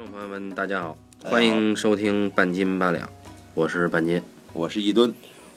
[0.00, 3.06] 众朋友们，大家好，欢迎收听半斤八两，
[3.52, 4.22] 我是半斤。
[4.54, 5.12] 我是一吨，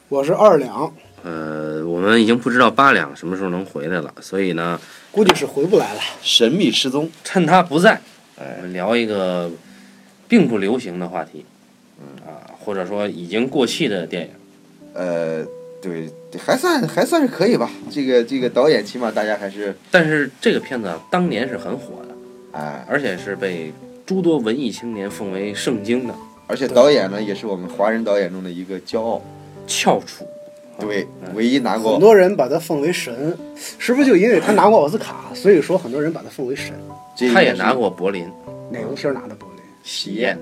[0.09, 4.77] 我是二两，呃，我们已经不知道八两什么时候能回来了，所以呢，
[5.13, 6.01] 估计是回不来了。
[6.21, 7.09] 神秘失踪。
[7.23, 8.01] 趁他不在，
[8.37, 9.49] 哎我们聊一个
[10.27, 11.45] 并不流行的话题，
[12.01, 14.29] 嗯啊，或者说已经过气的电影。
[14.93, 15.45] 呃，
[15.81, 17.71] 对，还算还算是可以吧。
[17.89, 22.13] 这个这个导演起码大家还是但是这个片子啊，当年是很火的，
[22.51, 23.71] 哎，而且是被
[24.05, 26.13] 诸多文艺青年奉为圣经的
[26.47, 29.21] 而且导演呢也是我们华人导演中的一个骄傲。
[29.65, 30.25] 翘楚。
[30.79, 33.37] 对，嗯唯一拿过很多人把他奉为神，
[33.77, 36.73] 是不是就因为他拿过奥斯卡，所以说很多人把他奉为神？
[37.31, 38.27] 他也拿过柏林
[38.71, 39.63] 哪个片儿拿的柏林？
[39.83, 40.37] 喜宴，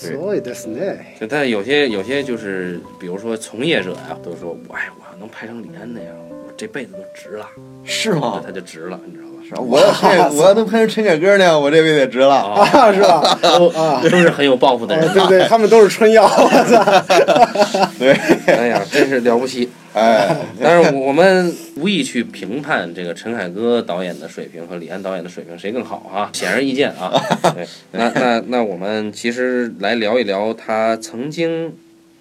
[0.00, 0.80] 对所以的是呢，
[1.18, 7.48] 就但有些有些就是，比如说从业者呀、都说，哎，我要能拍成李安那样，我这辈子都值了，
[7.84, 8.42] 是吗？
[8.44, 9.29] 他就值了，你知道吧？
[9.50, 12.36] 是吧我要拍，我要能拍成陈凯歌那样，我这辈子也值了。
[12.36, 13.38] 啊，啊，是吧？
[13.42, 17.88] 都啊都是很有抱负的人哦，对对，他们都是春药，我操！
[17.98, 18.12] 对，
[18.46, 19.68] 哎呀，真是了不起。
[19.92, 27.20] 哎，但是我们无意去评判这个陈凯歌导演的水平和李安导演的水平谁更好啊，显而易见啊。
[27.52, 31.74] 对，那那那我们其实来聊一聊他曾经，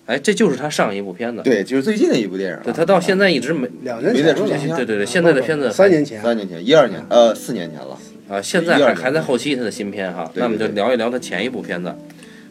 [0.09, 1.43] 哎，这就是他上一部片子。
[1.43, 2.63] 对，就是最近的一部电影了。
[2.63, 7.95] 对，他到现在一直没，两年没前是吧在出现对对对，现在的片子三年前，三年前，一二年，呃，四年前了。
[8.27, 11.93] 啊，现在还还在后期他的新片哈，对对那我们就聊一聊他前一部片子，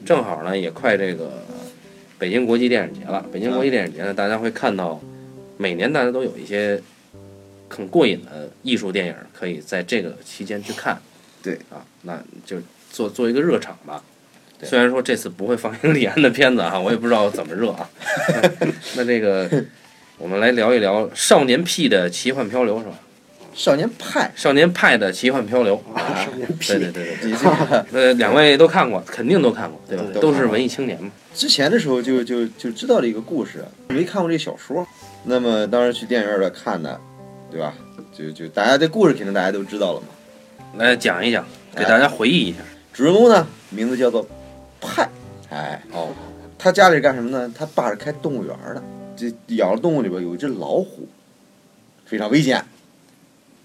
[0.06, 1.42] 正好呢也快这个
[2.16, 3.26] 北京国际电影节了。
[3.32, 5.00] 北京国际电影节呢，大家会看到
[5.56, 6.80] 每年大家都有一些
[7.68, 10.96] 很过瘾的艺术电影，可以在这个期间去看。
[11.42, 12.56] 对啊，那就
[12.92, 14.00] 做做一个热场吧。
[14.58, 17.88] 对虽然说这次不会放映李安的片子啊， 我也不知道怎么热啊。
[18.96, 19.48] 那这个
[20.18, 22.94] 我们来聊一聊《少年屁的奇幻漂流》是吧？
[23.54, 27.34] 少年派，少年派的奇幻漂流啊，少年 P，对对对对
[27.92, 30.04] 呃，两位都看过，肯定都看过，对吧？
[30.14, 31.10] 都都是文艺青年嘛。
[31.34, 34.86] 之前的时候就就就知道了一个故事，没看过这小说，
[35.24, 37.00] 那么当时去电影院里看的，
[37.50, 37.74] 对吧？
[38.16, 40.06] 就就大家这故事肯定大家都知道了嘛。
[40.76, 42.58] 来讲一讲，给大家回忆一下。
[42.92, 44.24] 主人公呢，名字叫做
[44.80, 45.08] 派，
[45.50, 46.08] 哎，哦，
[46.58, 47.52] 他家里是干什么呢？
[47.56, 48.82] 他爸是开动物园的，
[49.16, 51.08] 这养的动物里边有一只老虎，
[52.04, 52.64] 非常危险。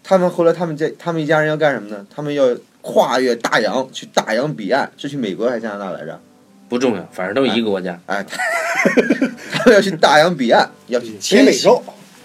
[0.03, 2.05] 他们后来他们家他们一家人要干什么呢？
[2.13, 2.45] 他们要
[2.81, 6.19] 跨越大洋去大洋彼岸，是去美国还是加拿大来着？
[6.67, 7.99] 不重要，反正都一个国家。
[8.07, 8.37] 哎，他
[9.53, 11.45] 他们要去大洋彼岸，要去北迁。
[11.45, 11.81] 美洲，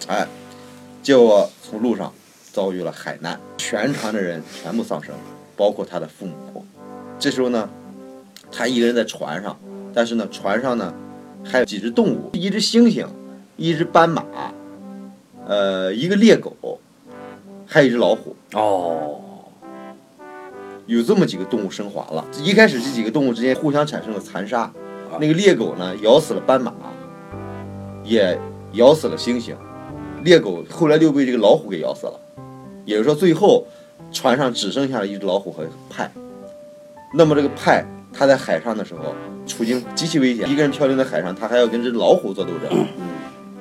[0.06, 0.26] 哎，
[1.03, 2.12] 结果从路上
[2.53, 5.15] 遭遇了海难，全船的人全部丧生，
[5.55, 6.65] 包括他的父母。
[7.19, 7.69] 这时候呢，
[8.50, 9.56] 他一个人在船上，
[9.92, 10.92] 但是呢，船上呢
[11.44, 13.06] 还有几只动物，一只猩猩，
[13.56, 14.25] 一只斑马，
[15.47, 16.78] 呃，一个猎狗，
[17.66, 18.34] 还有一只老虎。
[18.54, 19.20] 哦，
[20.87, 22.25] 有这么几个动物生还了。
[22.42, 24.72] 一开始这几个动物之间互相产生了残杀，
[25.20, 26.72] 那个猎狗呢咬死了斑马，
[28.04, 28.38] 也
[28.72, 29.54] 咬死了猩猩，
[30.25, 32.20] 猎狗后来又被这个老虎给咬死了。
[32.84, 33.66] 也就是说，最后
[34.10, 36.10] 船上只剩下了一只老虎和派。
[37.12, 37.84] 那么这个派
[38.18, 39.14] 他在海上的时候
[39.46, 42.84] 处境极其危险，一个人漂流在海上，他还要跟这只老虎做斗争，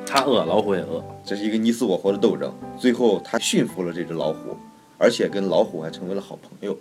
[0.04, 1.04] 他饿，老虎也饿。
[1.24, 2.52] 这是一个你死我活的斗争。
[2.76, 4.58] 最后他驯服了这只老虎，
[4.98, 6.76] 而且跟老虎还成为了好朋友。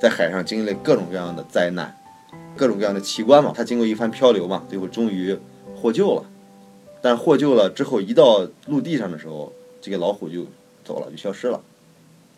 [0.00, 1.92] 在海上经历了各种各样的灾难，
[2.56, 3.52] 各种各样的奇观嘛。
[3.52, 5.36] 他经过一番漂流嘛，最后终于
[5.74, 6.24] 获救了。
[7.02, 10.46] 但获救了之后，一到陆地上的时候，这个老虎就
[10.84, 11.60] 走了，就消失了，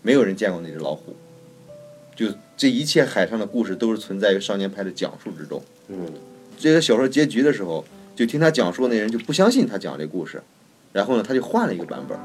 [0.00, 1.14] 没有人见过那只老虎。
[2.14, 5.62] 就这一切海上的故事都是存在于少年派的讲述之中。
[5.88, 6.12] 嗯，
[6.58, 7.84] 这个小说结局的时候，
[8.14, 10.42] 就听他讲述那人就不相信他讲这故事，
[10.92, 12.18] 然后呢，他就换了一个版本，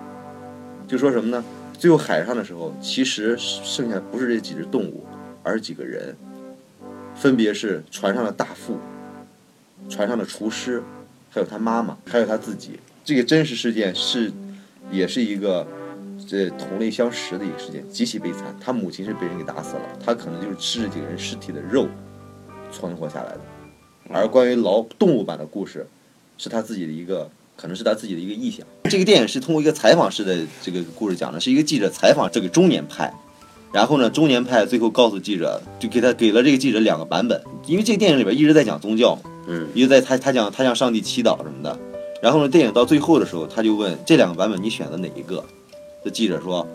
[0.88, 1.44] 就说什么呢？
[1.78, 5.06] 最后海上的时候，其实剩下不是这几只动物，
[5.44, 6.16] 而是几个人，
[7.16, 8.80] 分别是船上的大副、
[9.88, 10.81] 船上的厨师，
[11.30, 12.80] 还有他妈妈，还有他自己。
[13.06, 14.32] 这个真实事件是，
[14.91, 15.67] 也是一个
[16.28, 18.53] 这同类相食的一个事件，极其悲惨。
[18.59, 21.88] 他母亲是被人给打死了，他可能就是吃这几个人尸体的肉
[22.72, 23.40] 存活下来的。
[24.09, 25.88] 而关于老动物版的故事，
[26.38, 28.68] 是他自己的一个，可能是他自己的一个臆想。
[28.90, 33.14] 这个电影是通过一个采访式的这个故事讲的，是一个记者采访这个中年派，
[33.72, 41.80] 然后呢，中年派最后告诉记者，就给他给了这个记者两个版本，因为这个电影里边一直在讲宗教嘛，嗯，一直在他他讲他向上帝祈祷什么的，
[42.22, 45.41] 然后呢，电影到最后的时候，他就问这两个版本你选择哪一个？
[46.08, 46.66] 这记者说，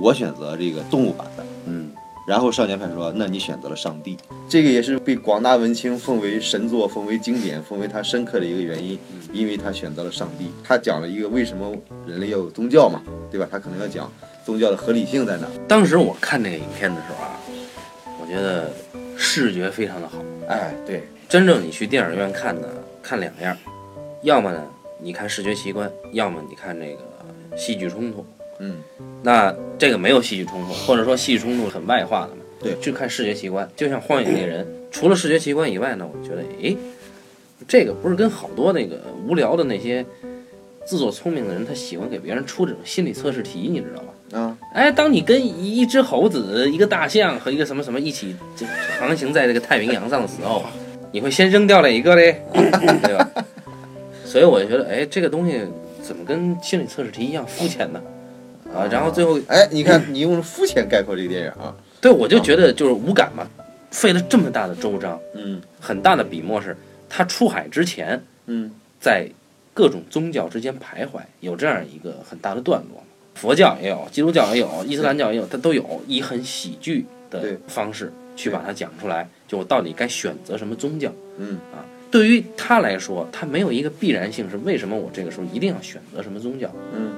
[0.00, 1.44] 我选择这个动物版的。
[1.66, 1.90] 嗯，
[2.26, 4.16] 然后少年派说：“那你选择了上帝，
[4.48, 8.98] 这个也是被广大文青奉为神作、奉为经典、奉为他深刻的一个原因，
[9.34, 10.50] 因为他选择了上帝。
[10.64, 13.46] 他讲了一个为什么人类要有宗教嘛，对吧？
[13.52, 14.10] 他可能要讲
[14.46, 15.50] 宗教的合理性在哪儿。
[15.68, 17.38] 当时我看那个影片的时候啊，
[18.18, 18.72] 我觉得
[19.14, 20.16] 视觉非常的好。
[20.48, 22.66] 哎，对，真正你去电影院看的，
[23.02, 23.54] 看两样，
[24.22, 24.62] 要么呢
[25.02, 28.24] 你看视觉奇观，要么你看这个戏剧冲突。
[28.60, 28.76] 嗯，
[29.22, 32.42] 那这个没有戏剧冲突，或者说戏剧冲突很外化的嘛。
[32.62, 36.76] 对就看视觉奇观，就像《荒野猎人》，除了视觉奇观以外呢，我觉得，诶，
[37.66, 40.04] 这个不是跟好多那个无聊的那些
[40.84, 44.38] 自作聪明的人，他喜欢给别人出这种心理测试题，你知道吧？
[44.38, 48.66] 啊，哎，当你跟一只猴子、一个大象和一个什么什么一起这
[48.98, 50.62] 航行在这个太平洋上的时候，
[51.12, 52.42] 你会先扔掉哪一个嘞？
[52.52, 53.30] 对吧？
[54.26, 55.62] 所以我就觉得，哎，这个东西
[56.02, 58.02] 怎么跟心理测试题一样肤浅呢？
[58.74, 63.46] 啊，然后最后，哎，你看你用肤浅概括这个电影啊，对我就觉得就是无感嘛，
[63.90, 66.76] 费了这么大的周章，嗯很大的笔墨是，
[67.08, 68.70] 他出海之前嗯
[69.00, 69.28] 在
[69.74, 73.02] 各种宗教之间徘徊，有这样一个很大的段落。
[73.34, 79.28] 佛教也有，基督教也有，伊斯兰教也有，它都有以很喜剧的方式去把它讲出来。
[79.48, 81.10] 就我到底该选择什么宗教？
[81.38, 81.80] 嗯啊
[82.10, 86.68] 对于他来说，他没有一个必然性，是为什么我这个时候一定要选择什么宗教？
[86.92, 87.12] 嗯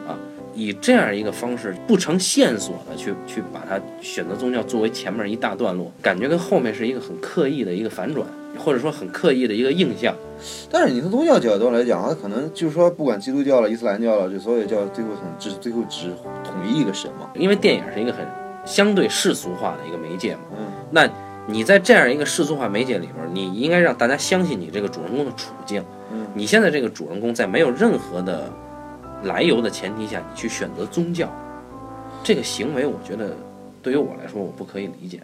[0.55, 8.27] 以这样一个方式不成线索的去去把它选择宗教作为前面一大段落，感觉跟后面是一个很刻意的一个反转，
[8.59, 10.15] 或者说很刻意的一个印象。
[10.71, 16.09] 但是你从宗教角度来讲，它可能就是说，不管基督教了、伊斯兰教了，就所有教最后统只最后只
[16.45, 17.31] 统一一个神嘛。
[17.35, 18.27] 因为电影是一个很
[18.65, 21.09] 相对世俗化的一个媒介嘛，嗯那
[21.49, 25.83] 你在这样一个世俗化媒介里边，你应该让大家相信你这个主人公的处境。
[26.13, 28.51] 嗯你现在这个主人公在没有任何的
[29.25, 31.31] 来由的前提下，你去选择宗教，
[32.23, 33.37] 这个行为，我觉得
[33.83, 35.21] 对于我来说，我不可以理解。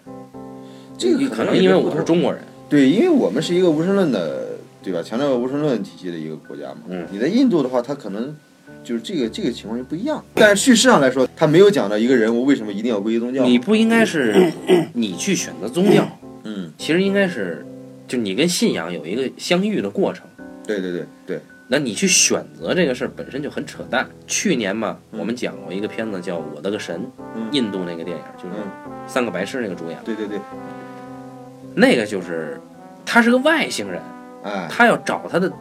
[0.97, 4.49] 这个可能因为我是中国人，对，因为我们是一个无神论的，
[4.83, 5.01] 对吧？
[5.03, 6.79] 强调无神论体系的一个国家嘛。
[6.89, 8.35] 嗯你在印度的话，他可能
[8.83, 10.25] 就是这个这个情况就不一样。
[10.35, 13.45] 但是叙事上来说，他没有讲到一个人物为什么一定要皈依宗教。
[13.45, 14.53] 你不应该是
[14.93, 16.09] 你去选择宗教，
[16.43, 17.65] 嗯，其实应该是
[18.09, 20.27] 就你跟信仰有一个相遇的过程。
[20.67, 24.09] 对对对对，那你去选择这个事儿本身就很扯淡。
[24.27, 26.99] 去年嘛，嗯我们讲过一个片子叫《我的个神》，
[27.35, 30.39] 嗯印度那个电影，就是嗯三个白痴那个主演，对对对，
[31.75, 32.61] 那个就是
[33.05, 34.01] 他是个外星人，
[34.43, 35.53] 哎，他要找他的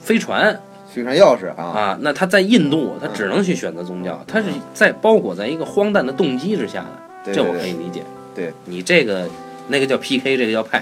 [0.00, 0.58] 飞船
[0.88, 6.84] 飞船钥匙啊，啊，那他在印度，他只能去选择宗教，他是在包裹在一个荒诞的动机之下
[7.24, 8.02] 的，这我可以理解。
[8.34, 9.28] 对你这个
[9.68, 10.78] 那个叫 PK，这个叫派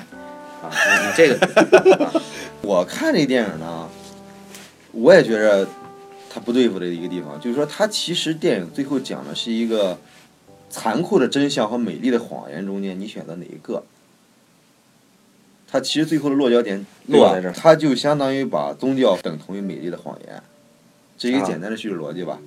[0.63, 2.23] 啊，你你这个
[2.63, 3.89] 我看这电影呢，
[4.93, 5.67] 我也觉着
[6.31, 9.99] 他不对付的一个地方，就是说他其实电影最后讲的是一个
[10.71, 13.83] 残酷的真相和美丽的谎言中间，你选择哪一个？
[15.67, 20.43] 他其实最后的落脚点落在这儿他就相当于把宗教等同于美丽的谎言，
[21.17, 22.39] 这一个啊简单的叙事逻辑吧，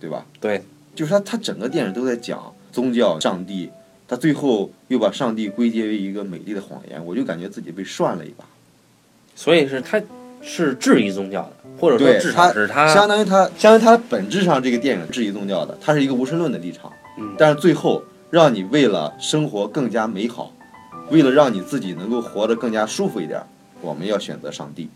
[0.00, 0.24] 对吧？
[0.40, 0.62] 对，
[0.94, 3.68] 就是他他整个电影都在讲宗教、上帝，
[4.08, 8.46] 他最后又把上帝归结为一个美丽的谎言，我就感觉自己被涮了一把。
[9.34, 10.00] 所以是他
[10.42, 20.52] 是质疑宗教的，或者说对至少是他相当于他，相当于他本质上这个电影质疑宗教的，它是一个无神论的立场，嗯但是最后让你为了生活更加美好，
[21.10, 23.40] 为了让你自己能够活得更加舒服一点，
[23.80, 24.88] 我们要选择上帝，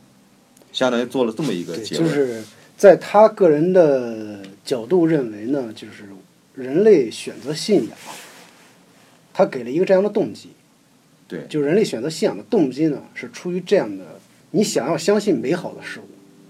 [0.72, 2.08] 相当于做了这么一个，结论。
[2.08, 2.42] 就是
[2.76, 6.04] 在他个人的角度认为呢，就是
[6.54, 7.98] 人类选择信仰，
[9.32, 10.50] 他给了一个这样的动机。
[11.28, 14.04] 对就人类选择信仰的动机呢，是出于这样的，
[14.50, 16.02] 你想要相信美好的事物，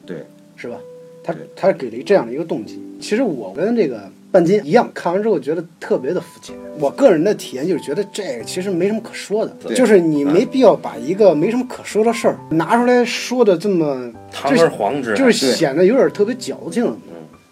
[0.07, 0.19] 对，
[0.57, 0.76] 是吧？
[1.23, 2.83] 他对他给了一这样的一个动机。
[3.00, 6.57] 其实我跟这个半斤一样，看完之后觉得特别的肤浅。
[6.78, 16.97] 我个人的体验就是觉得这个其实没什么可说的，就是你没必要把一个没什么可说的事儿拿出来说的这么堂而皇之，就是显得有点特别矫情。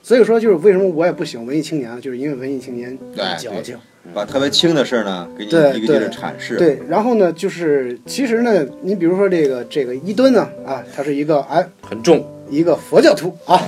[0.03, 3.77] 所以说，就是为什么我也不喜欢文艺青年，就是因为文艺青年对矫情。
[4.15, 6.57] 把特别轻的事儿呢，给你一个劲儿的阐释。
[6.57, 13.61] 对，然后呢，就是其实呢，你比如说这个这个伊敦呢，啊，他是一个哎很重，一个佛教徒啊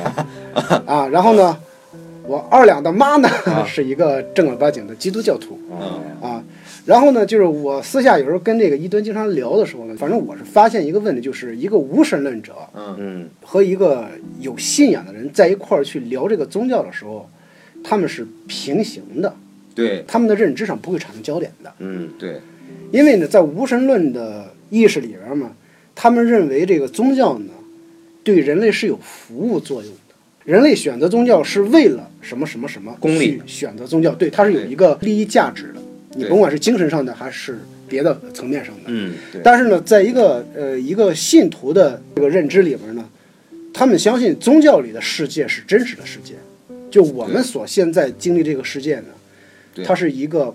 [0.87, 1.57] 啊，然后呢，
[2.27, 6.43] 我二两的妈呢啊 是一个正儿八经的基督教徒嗯啊。
[6.87, 14.09] 然后呢，就是我私下有时候跟这个伊敦经常聊的时候呢，反正我是发现一个问题，就是一个无神论者嗯，嗯和一个
[14.41, 17.29] 有信仰的人在一块儿去聊这个宗教的时候，
[17.85, 19.33] 他们是平行的，
[19.81, 20.05] 对。
[20.07, 21.73] 他们的认知上不会产生焦点的。
[21.79, 22.41] 嗯对。
[22.93, 25.53] 因为呢，在无神论的意识里边嘛，
[25.95, 27.53] 他们认为这个宗教呢，
[28.23, 30.15] 对人类是有服务作用的。
[30.45, 35.81] 人类选择宗教是为了什么什么什么功利去选择宗教，对，它是有一个利益价值的。
[36.17, 37.59] 你甭管是精神上的还是
[37.89, 38.83] 别的层面上的。
[38.87, 39.41] 嗯对。
[39.45, 43.09] 但是呢，在一个呃一个信徒的这个认知里边呢，
[43.73, 46.35] 他们相信宗教里的世界是真实的世界，
[46.91, 49.20] 就我们所现在经历这个世界呢，对
[49.85, 50.55] 它是一个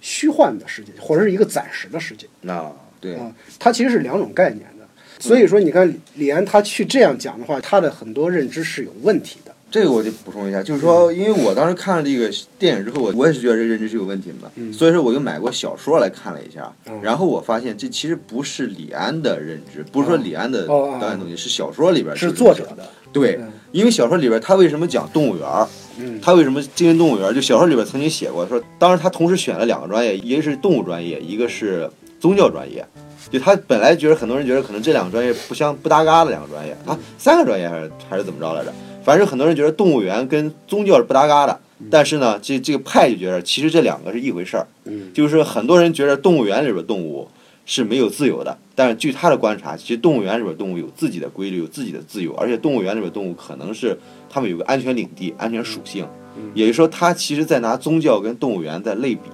[0.00, 2.26] 虚幻的世界，或者是一个暂时的世界。
[2.42, 4.86] 那对，啊，它其实是两种概念的。
[5.18, 9.54] 所以说，你看李安他去这样讲的话，他的很多认知是有问题的。
[9.70, 25.66] 这个我就补充一下，就是说，因为我当时看了这个电影之后，我我也是觉得这认知是有问题的，嗯所以说我又买过小说来看了一下，嗯然后我发现这其实不是李安的认知，不是说李安的导演东西，是小说里边是作者的，对，嗯因为小说里边他为什么讲动物园儿？
[25.98, 27.32] 嗯他为什么精神动物园儿？
[27.32, 32.84] 就小说里边曾经写过，说当时他同时选了两个专业，一个是动物专业，一个是宗教专业。
[33.30, 38.72] 就他本来觉得很多人觉得可能这两个专业不相不搭嘎的两个专业啊，三个专业还是还是怎么着来着？
[39.04, 41.58] 反正很多人觉得动物园跟宗教是不搭嘎的，
[41.90, 44.66] 但是呢，这这个派就觉得其实这两个是一回事儿。
[44.84, 47.26] 嗯就是很多人觉得动物园里边动物
[47.64, 53.98] 是没有自由的，但是据他的观察，其实动物园里边动物有自己的规律，有自己的自由，而且动物园里边动物可能是
[54.32, 56.08] 它们有个安全领地、安全属性，
[56.54, 59.28] 也就是说，他其实在拿宗教跟动物园在类比，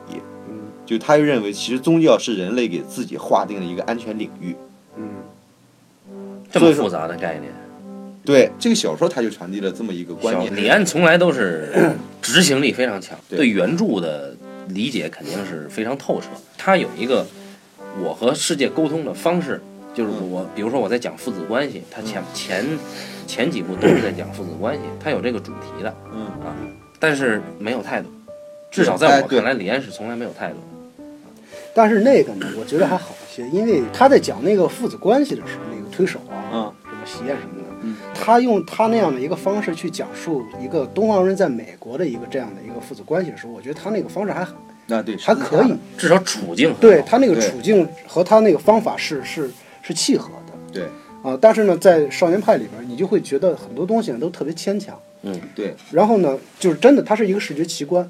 [0.48, 4.56] 嗯就他又认为其实宗教是人类给自己划定的一个安全领域。
[4.96, 5.04] 嗯
[6.50, 7.52] 这么复杂的概念，
[8.24, 10.56] 对这个小说，他就传递了这么一个观小念。
[10.56, 11.72] 李安从来都是
[12.20, 14.34] 执行力非常强，对对原著的
[14.68, 16.26] 理解肯定是非常透彻。
[16.56, 17.24] 他有一个
[18.02, 19.60] 我和世界沟通的方式，
[19.98, 20.30] 就是嗯。
[20.30, 22.64] 我，比如说我在讲父子关系，他前前
[23.26, 26.26] 前几部都是在讲父子关系，他有这个主题的，嗯。
[26.46, 26.54] 啊，
[27.00, 28.08] 但是没有态度，
[28.70, 30.56] 至少在我看来，李安是从来没有态度。
[31.74, 44.46] 但是那个呢，我觉得还好一些，因为他在讲那个父子关系的时候，那个推手啊，嗯什么喜宴什么的，嗯他用他那样的一个方式去讲述一个东方人在美国的一个这样的一个父子关系的时候，我觉得他那个方式还
[44.86, 49.48] 那对还可以，至少处境对他那个处境和他那个方法是是
[49.88, 50.84] 是契合的对
[51.24, 51.36] 啊。
[51.40, 54.96] 但是呢，在少年派里边，你就会觉得很多东西呢都特别牵强。
[55.22, 58.08] 嗯，对然后呢，就是真的，它是一个视觉奇观，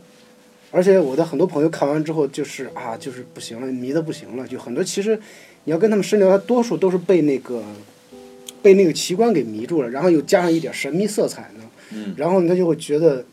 [0.70, 4.46] 而且我的很多朋友看完之后，就是啊，就是不行了，迷的不行了。
[4.46, 5.18] 就很多其实
[5.64, 7.62] 你要跟他们深聊，他多数都是被那个
[8.60, 13.24] 被那个奇观给迷住了，然后又加上一点神秘色彩呢，嗯，然后呢他就会觉得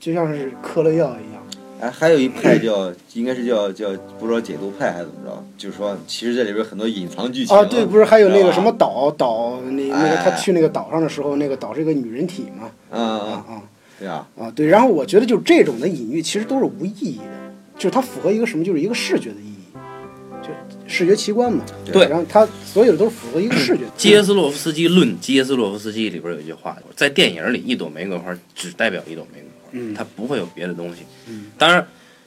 [0.00, 1.39] 就像是嗑了药一样。
[1.80, 13.32] 哎，还有一派叫， 应该是叫叫不知道解读派还是怎么着，就是说其实这里边很多隐藏剧情啊，对，不是还有那个什么岛岛，那那个他哎去那个岛上的时候，那个岛是一个女人体嘛，嗯嗯。
[13.32, 13.62] 啊嗯，啊。
[13.98, 14.66] 对啊，啊，对。
[14.66, 19.76] 然后我觉得就这种的隐喻其实都是无意义的，就是它符合一个什么，就是一个视觉的意义，
[20.42, 20.48] 就
[20.86, 21.64] 视觉奇观嘛。
[21.84, 22.06] 对。
[22.08, 23.84] 然后它所有的都是符合一个视觉。
[23.96, 29.94] 杰斯洛夫斯基论杰斯洛夫斯基里边有一句话，在电影里一朵玫瑰花只代表一朵玫瑰花，嗯。
[29.94, 31.02] 它不会有别的东西。
[31.28, 31.46] 嗯。
[31.58, 31.86] 当然，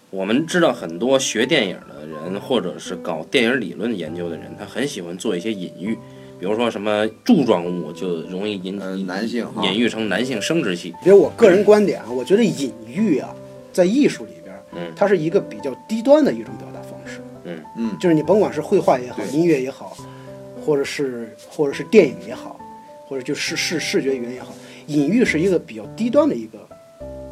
[0.10, 5.98] 我们知道很多学电影的人，或者是搞电影理论研究的人，他很喜欢做一些隐喻，
[6.40, 10.94] 比如说什么柱状物就容易引嗯，男性哈，隐喻成男性生殖器。
[11.04, 13.34] 比如我个人观点啊，我觉得隐喻啊，
[13.72, 14.92] 在艺术里边，嗯。
[14.96, 17.20] 它是一个比较低端的一种表达方式。
[17.46, 17.60] 嗯。
[17.78, 17.98] 嗯。
[18.00, 19.98] 就是你甭管是绘画也好，音乐也好，
[20.64, 22.60] 或者是或者是电影也好，
[23.08, 24.54] 或者就是视视觉语言也好，
[24.88, 26.60] 隐喻是一个比较低端的一个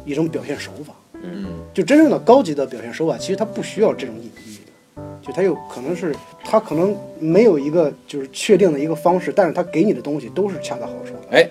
[0.04, 0.94] 一种表现手法。
[1.24, 11.36] 嗯就真正的高级的表现手法，其实它不需要这种隐喻的，就它有可能是它可能没有一个就是确定的一个方式，但是它给你的东西都是恰到好处的。
[11.36, 11.48] 哎，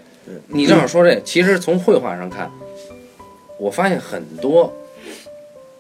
[0.48, 2.52] 你正好说这，其实从绘画上看，
[3.58, 4.72] 我发现很多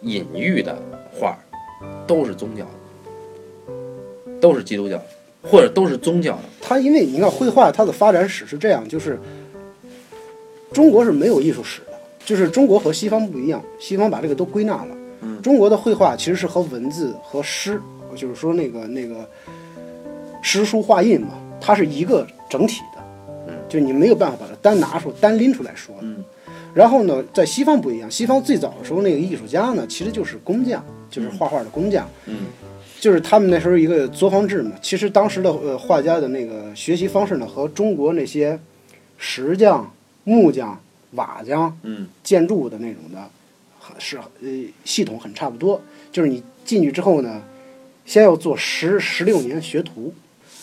[0.02, 0.76] 隐喻的
[1.12, 1.38] 画
[2.08, 3.74] 都是宗教的，
[4.40, 5.06] 都是基督教的，
[5.44, 6.44] 或者都是宗教的。
[6.62, 9.20] 它因为你看绘画它的发展史是这样，就是
[10.72, 11.91] 中国是没有艺术史的，
[12.26, 14.96] 就是中国和西方不一样，西方把这个都归纳了。
[15.24, 17.80] 嗯中国的绘画其实是和文字和诗，
[18.16, 19.28] 就是说那个那个
[20.42, 23.04] 诗书画印嘛，它是一个整体的，
[23.48, 25.96] 嗯，就你没有办法把它单拿出、单拎出来说。
[26.02, 26.24] 嗯
[26.74, 32.46] 然后呢，在西方不一样，西方最早的时候，那个艺术家呢，其实就是工匠，就是画画的工匠，嗯
[32.98, 34.72] 就是他们那时候一个作坊制嘛。
[34.82, 38.58] 其实当时的呃画家的那个学习方式呢，和中国那些
[39.18, 39.92] 石匠、
[40.24, 40.80] 木匠、
[41.12, 43.30] 瓦匠、嗯建筑的那种的，
[43.80, 44.48] 很是呃
[44.84, 45.82] 系统很差不多。
[46.12, 47.42] 就是你进去之后呢，
[48.06, 50.14] 先要做十十六年学徒，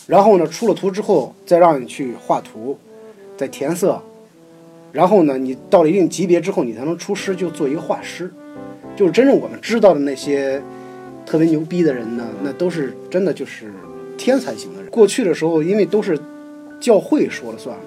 [0.07, 2.77] 然后呢出了图之后，再让你去画图，
[3.37, 4.01] 再填色，
[4.91, 8.31] 然后呢你到了一定级别之后，你才能出师，就做一个画师。
[8.95, 10.61] 就是真正我们知道的那些
[11.25, 13.71] 特别牛逼的人呢，那都是真的就是
[14.17, 14.91] 天才型的人。
[14.91, 16.19] 过去的时候，因为都是
[16.81, 17.83] 教会说了算了，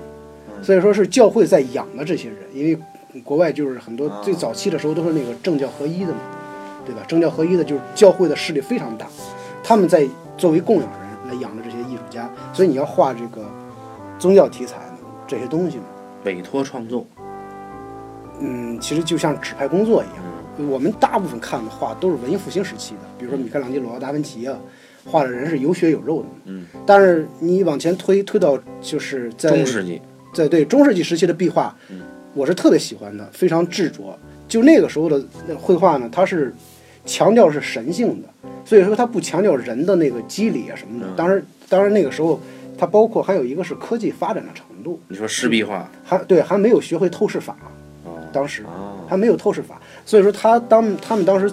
[0.63, 2.39] 所以说是教会在养的这些人。
[2.55, 2.79] 因为
[3.23, 6.21] 国外就是很多啊最早期的时候都是那个政教合一的嘛，
[6.87, 7.03] 对吧？
[7.07, 9.07] 政教合一的就是教会的势力非常大，
[9.63, 10.07] 他们在
[10.39, 12.31] 作为供养人来养着这些艺术家。
[12.53, 13.43] 所以你要画这个
[14.19, 14.93] 宗教题材的
[15.27, 15.85] 这些东西嘛，
[16.25, 17.07] 委托创作，
[18.41, 20.71] 嗯，其实就像指派工作一样。
[20.71, 24.55] 我们大部分看的画都是文艺复兴时期的，比如说米开朗基罗、达芬奇啊，
[25.05, 26.29] 画的人是有血有肉的。
[26.45, 30.01] 嗯，但是你往前推推到就是在中世纪，
[30.33, 31.75] 在对中世纪时期的壁画，
[32.35, 34.19] 我是特别喜欢的，非常执着。
[34.49, 36.55] 就那个时候的那绘画呢，它是
[37.07, 38.29] 强调是神性的，
[38.65, 41.07] 所以说它不强调人的那个肌理啊什么的。
[41.17, 42.41] 当然，当然那个时候
[42.77, 47.57] 它包括还有一个是科技发展的程度，你说湿壁画，还对还没有学会透视法，
[48.05, 51.51] 哦，当时哦，还没有透视法，所以说他当他们当时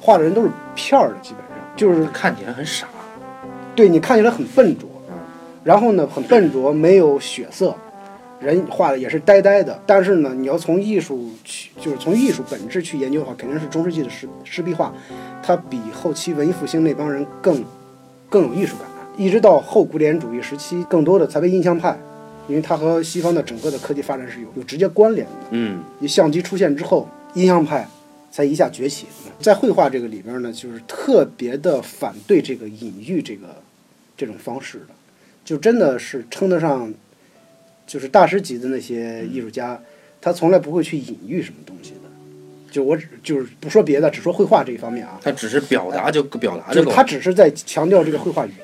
[0.00, 2.86] 画的人都是片儿的，基本上就是看起来很傻，
[3.74, 5.14] 对你看起来很笨拙嗯，
[5.62, 7.74] 然后呢很笨拙，没有血色，
[8.40, 9.80] 人画的也是呆呆的。
[9.86, 14.92] 但是呢，你要从艺术去，就是从艺术本质去研究的话，肯定是中世纪的湿湿壁画，
[15.42, 17.64] 它比后期文艺复兴那帮人更
[18.28, 18.86] 更有艺术感。
[19.16, 21.96] 一直到后古典主义时期，更多的才被印象派，
[22.48, 25.32] 因为它和西方的整个的科技发展是有有直接关联的。
[25.50, 27.88] 嗯，一相机出现之后，印象派
[28.32, 29.06] 才一下崛起。
[29.40, 33.46] 在绘画这个里边呢，就是特别的反对这个隐喻这个
[34.16, 34.86] 这种方式的，
[35.44, 36.92] 就真的是称得上
[37.86, 39.80] 就是大师级的那些艺术家，
[40.20, 42.00] 他从来不会去隐喻什么东西的。
[42.70, 48.58] 就我只就是不说别的，只说绘画这一方面啊，他只是表达就表达就他只是在强调这个绘画语言。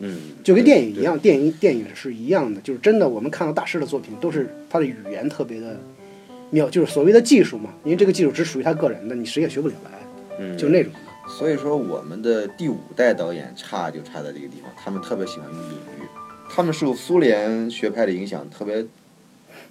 [0.00, 5.78] 嗯，就跟电影一样，电影电影是一样的，就是真的，我们看到大师的作品都是他的语言特别的
[6.50, 9.90] 妙，就是所谓的技术嘛，因为这个技术只属于他个人的，你谁也学不了来，
[10.40, 10.98] 嗯，就那种的。
[11.38, 16.02] 所以说我们的第五代导演差就差在这个地方，他们特别喜欢用隐喻，
[16.54, 18.84] 他们受苏联学派的影响特别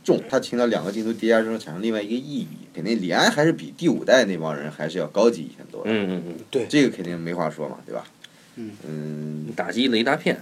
[0.04, 8.04] 重，他听到两个镜头叠加之后产生另外一个意义，肯定李安还是比第五代那帮人还是要高级一些多的，嗯嗯嗯，对，这个肯定没话说嘛，对吧？
[8.56, 8.72] 嗯。
[8.86, 10.38] 嗯，打击了一大片，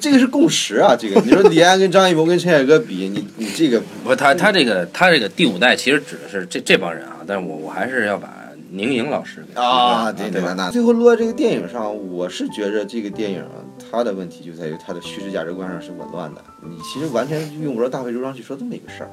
[0.00, 8.37] 这个是共识啊，这个你说李安跟张艺谋跟陈凯歌比，你你这个不，他他这个他这个第五代其实指的是这这帮人啊，但是我我还是要把
[8.70, 10.54] 宁莹老师啊，对对吧？
[10.56, 13.42] 那最后落在这个电影上，我是觉着这个电影
[13.90, 16.44] 它的问题就在于它的叙事价值观上是紊乱的。
[16.62, 19.10] 你其实完全用不着大费周章去说这么一个事儿。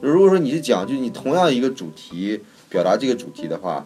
[0.00, 3.84] 如果说你是讲，就你同样一个主题表达这个主题的话，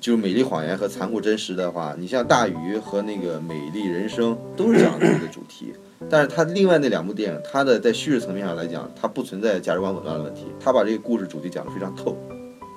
[0.00, 5.72] 就是美丽谎言和残酷真实的话，你像大鱼和那个美丽人生都是讲的这个主题。
[6.08, 12.16] 但是它另外那两部电影，它的在叙事层面上来讲，它不存在价值观紊乱的问题，它把这个故事主题讲得非常透。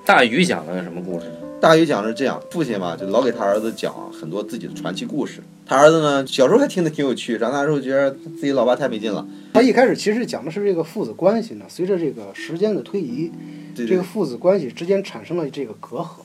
[0.03, 1.50] 大鱼讲了个什么故事呢？
[1.61, 5.41] 大鱼讲的是这样，父亲嘛就老给他儿子讲很多自己的传奇故事。
[5.63, 9.23] 他儿子呢小时候还听得挺有趣，长大之后觉得自己老爸太没劲了。
[9.53, 13.31] 他一开始其实讲的是这个父子关系呢，随着这个时间的推移，
[13.75, 16.21] 对对这个父子关系之间产生了这个隔阂。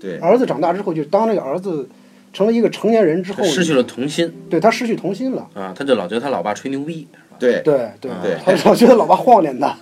[0.00, 1.86] 对儿子长大之后，就当这个儿子
[2.32, 5.46] 成为一个成年人之后失去了童心对他失去童心了。
[5.52, 7.06] 啊，他就老觉得他老爸吹牛逼？
[7.40, 9.76] 对对对对他老觉得老爸晃脸他。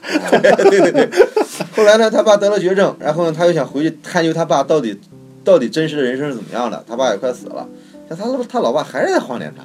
[0.70, 1.08] 对对对。
[1.76, 4.98] 后来呢，他爸得了绝症，然后呢，他又想回去探究他爸到底
[5.44, 6.82] 到底真实的人生是怎么样的。
[6.88, 7.68] 他爸也快死了，
[8.08, 9.64] 但他他老爸还是在晃脸他。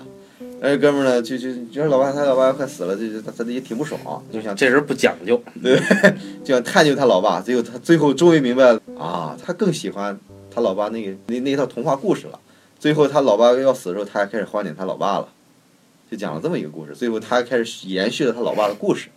[0.59, 3.99] 那哥们儿呢，就就觉得老爸他老爸快死了，就就他他也挺不爽，
[4.31, 5.77] 就想这人不讲究，对
[6.43, 7.41] 就想探究他老爸。
[7.41, 10.17] 结果他最后终于明白了啊，他更喜欢
[10.53, 12.39] 他老爸那个那那一套童话故事了。
[12.79, 15.27] 最后他老爸要死的时候，他还开始怀念他老爸了，
[16.13, 16.93] 就讲了这么一个故事。
[16.93, 19.09] 最后他开始延续了他老爸的故事，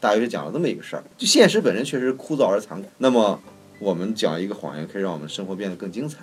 [0.00, 1.04] 大约是讲了这么一个事儿。
[1.18, 2.88] 就现实本身确实枯燥而残酷。
[2.96, 3.38] 那么
[3.78, 6.20] 我们讲一个谎言，可以让我们生活变得更精彩。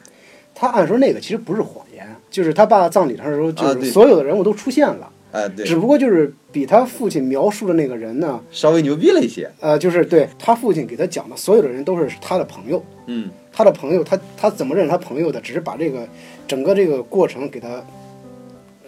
[0.56, 9.50] 他按说那个其实不是谎言，就是他爸葬礼上的时候，就是所有的人物都出现了，哎，对，只不过就是比他父亲描述的那个人呢，稍微牛逼了一些。
[9.60, 16.08] 呃，就是对他父亲给他讲的所有的人都是他的朋友，嗯，他的朋友，他他怎么认识他朋友的，只是把这个
[16.48, 17.84] 整个这个过程给他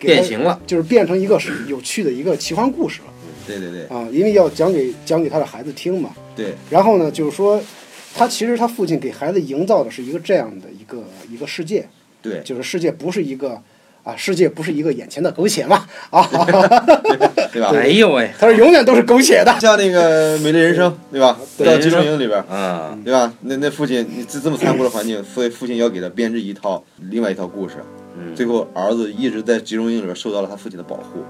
[0.08, 3.14] 变形了，就是变成一个有趣的一个奇幻故事了。
[3.46, 3.84] 对对对。
[3.88, 6.12] 啊，因为要讲给讲给他的孩子听嘛。
[6.36, 7.62] 对，然后呢，就是说，
[8.16, 11.88] 他其实他父亲给孩子营造的是一个这样的一个一个世界，
[12.22, 12.42] 对。
[12.44, 13.62] 就是世界不是一个
[14.04, 15.86] 啊，世界不是一个眼前的苟且嘛。
[16.10, 16.28] 啊，
[17.52, 17.72] 对吧？
[17.76, 19.56] 哎呦喂，他说永远都是苟且的。
[19.60, 21.38] 像那个《美丽人生》，对吧？
[21.58, 21.68] 对。
[21.68, 23.32] 到集中营里边，嗯，对吧？
[23.42, 27.76] 那那父亲，你这这么残酷的环境，父父亲要给他编织一套另外一套故事，
[28.18, 31.24] 嗯，最后儿子一直在集中营里边受到了他父亲的保护。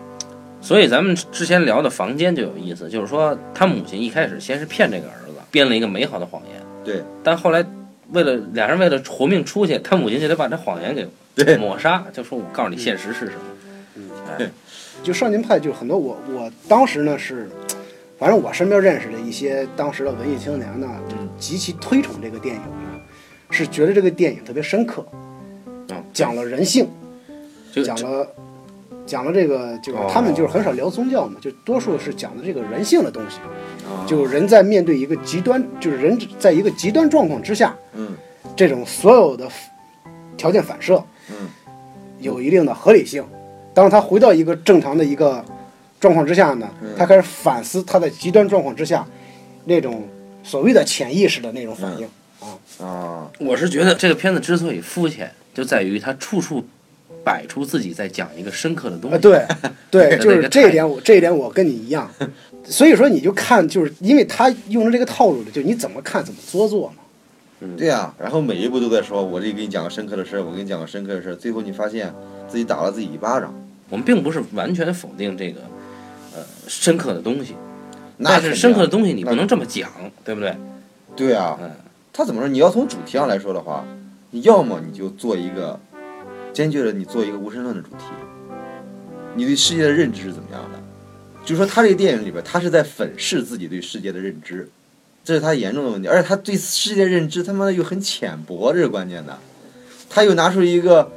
[0.61, 7.03] 所以咱们之前聊的房间就有意思，就是说他母亲一开始先是骗这个儿子，编了一个美好的谎言，对。
[7.21, 7.65] 但后来
[8.11, 10.95] 为了俩人为了活命出去，他母亲就得把这谎言
[11.35, 13.41] 给抹杀，就说我告诉你现实是什么。
[13.95, 14.49] 嗯哎，
[15.03, 17.49] 就少年派，就很多我我当时呢是，
[18.17, 21.29] 反正我身边认识的一些当时的文艺青年呢，就嗯。
[21.37, 23.01] 极其推崇这个电影呢，
[23.49, 25.05] 是觉得这个电影特别深刻，
[25.89, 26.87] 嗯，讲了人性，
[27.71, 28.27] 就讲了
[29.05, 30.09] 讲了这个，就是哦。
[30.09, 33.37] 他们就是很少聊宗教嘛，就多数是讲的这个人性的东西，
[33.87, 38.15] 啊，就人在面对一个极端，就是人在一个极端状况之下，嗯。
[38.55, 39.49] 这种所有的
[40.37, 41.49] 条件反射，嗯，
[42.19, 43.25] 有一定的合理性。
[43.73, 45.43] 当他回到一个正常的一个
[45.99, 46.89] 状况之下呢，嗯。
[46.95, 49.03] 他开始反思他在极端状况之下
[49.65, 50.07] 那种
[50.43, 52.07] 所谓的潜意识的那种反应。
[52.85, 56.65] 啊，我是觉得这个片子之所以肤浅，就在于他处处
[57.23, 59.21] 摆出自己在讲一个深刻的东啊，西。
[59.21, 59.45] 对，
[59.91, 62.09] 对，就是这一点我，这一点我跟你一样。
[62.65, 66.95] 所以说，你就看，就是因为他用了这个套路的，就你怎么看怎么做作嘛。
[67.77, 72.13] 对呀、然后每一步都在说，我这给你讲个深刻的事儿，我给你讲个深刻的事儿，最后你发现
[72.45, 73.53] 自己打了自己一巴掌，
[73.89, 75.61] 我们并不是完全否定这个
[76.35, 77.55] 呃深刻的东西，
[78.17, 79.89] 那是深刻的东西你不能这么讲，
[80.25, 80.53] 对不对？
[81.15, 81.71] 对啊嗯，
[82.11, 82.49] 他怎么说？
[82.49, 83.85] 你要从主题上来说的话，
[84.33, 85.79] 你要么你就做一个
[86.51, 88.05] 坚决的，你做一个无神论的主题，
[89.35, 90.79] 你对世界的认知是怎么样的？
[91.45, 94.67] 就说，他这个电影里边，他是在粉饰自己对世界的认知，
[95.23, 99.37] 这是他严重的问题，而且他对世界认知他妈的又很浅薄，这是关键的。
[100.09, 101.11] 他又拿出一个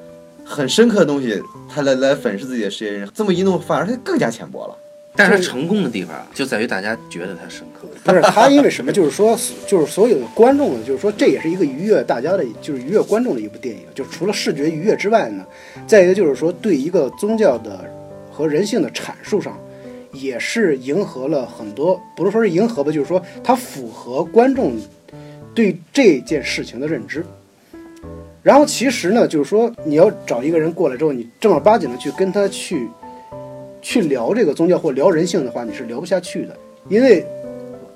[0.45, 1.43] 很深刻的东西，
[1.75, 4.77] 他来来粉饰自己的世界认知，这么一弄，反而他更加浅薄了。
[5.17, 7.89] 但是它成功的地方啊就在于大家觉得它深刻。
[8.05, 8.93] 不是他，因为什么？
[8.93, 13.83] 就是说， 就是所有的观众呢，就是说，这也是一个愉悦大家的，就是愉悦观众的一部电影。
[13.95, 15.45] 就是除了视觉愉悦之外呢，
[15.87, 17.85] 再一个就是说，对一个宗教的
[18.31, 19.59] 和人性的阐述上，
[20.13, 24.75] 也是迎合了很多，不是说是迎合吧，就是说它符合观众
[25.55, 27.25] 对这件事情的认知。
[28.43, 32.87] 然后其实呢，就是说你要找一个人过来之后，你正儿八经的去跟他去
[33.87, 36.57] 去聊这个宗教或聊人性的话，你是聊不下去的，
[36.89, 37.25] 因为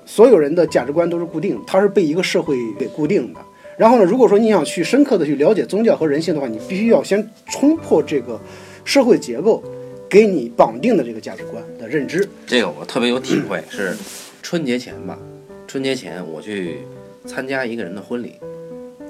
[0.05, 3.41] 所有人的价值观都是固定的，它是被一个社会给固定的。
[3.77, 8.39] 然后呢，如果说你想去深刻的去了解宗教和人性的话，你必须要先冲破这个
[8.85, 9.61] 社会结构
[10.09, 12.25] 给你绑定的这个价值观的认知。
[12.47, 13.93] 这个我特别有体会，是
[14.41, 15.19] 春节前吧，
[15.67, 16.77] 春节前我去
[17.25, 18.35] 参加一个人的婚礼，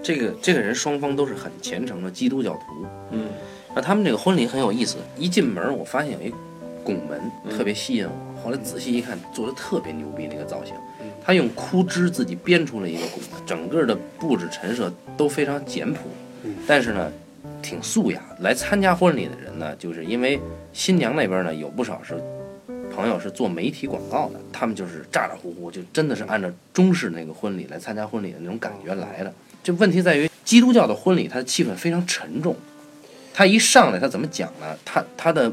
[0.02, 3.28] 这个这个人双方都是很虔诚的基督教徒，嗯，
[3.76, 6.34] 那他们这个婚礼很有意思，一进门我发现有一
[6.84, 10.74] 拱门嗯特别吸引我，后来仔细一看，做的特别牛逼那个造型，
[11.24, 16.00] 他用枯枝自己编出了一个拱门，整个的布置陈设都非常简朴，
[16.68, 17.12] 但是呢。
[17.64, 20.40] 挺素雅，来参加婚礼的人呢，就是因为
[20.74, 22.20] 新娘那边呢有不少是
[22.94, 29.32] 朋友是做媒体广告的，他们就是咋咋呼呼，就真的是按照中式那个婚礼来参加婚礼的那种感觉来的。
[29.64, 32.56] 这问题在于基督教的婚礼，它的气氛非常沉重。
[33.32, 34.76] 他一上来，他怎么讲呢？
[34.84, 35.52] 他他的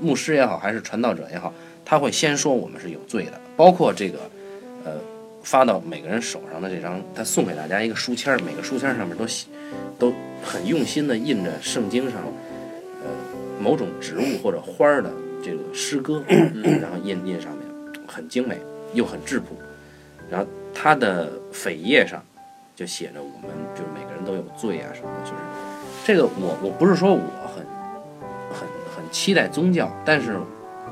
[0.00, 1.52] 牧师也好，还是传道者也好，
[1.84, 4.18] 他会先说我们是有罪的，包括这个
[4.84, 4.92] 呃
[5.42, 9.46] 发到每个人手上的这张，他送给大家一个书签儿，每个书签儿上面都写
[9.98, 12.20] 都很用心的印着圣经上
[13.02, 13.10] 呃
[13.60, 15.10] 某种植物或者花儿的
[15.44, 17.66] 这个诗歌， 然后印印上面
[18.06, 18.58] 很精美
[18.94, 19.56] 又很质朴。
[20.30, 22.22] 然后它的扉页上
[22.76, 25.42] 就写着我们就是每个人都有罪啊什么的，就是
[26.04, 27.39] 这个我我不是说我
[29.10, 30.36] 期待宗教，但是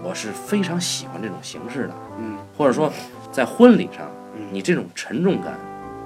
[0.03, 2.93] 我是非常喜欢这种形式的，嗯，或者说
[3.33, 5.59] 在婚礼上嗯，你这种沉重感、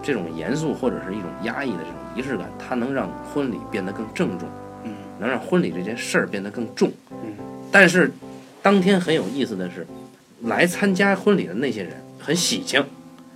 [0.03, 4.49] 这种严肃或者是一种压抑的这种仪式感，它能让婚礼变得更郑重，
[4.85, 7.35] 嗯，能让婚礼这件事儿变得更重，嗯，
[7.71, 8.11] 但是
[8.63, 9.87] 当天很有意思的是，
[10.43, 12.85] 来参加婚礼的那些人很喜庆，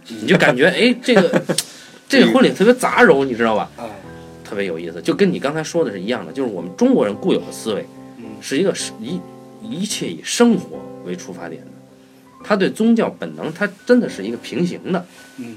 [0.09, 1.43] 你就感觉哎，这个
[2.09, 3.71] 这个婚礼特别杂糅，你知道吧？
[3.77, 3.85] 啊，
[4.45, 7.95] 特别有意思，就跟你刚才说的是一样的，就是我们中国人固有的思维，嗯
[8.40, 9.20] 是一个是一
[9.62, 11.68] 一切以生活为出发点的，
[12.44, 15.05] 他对宗教本能，他真的是一个平行的，
[15.38, 15.57] 嗯。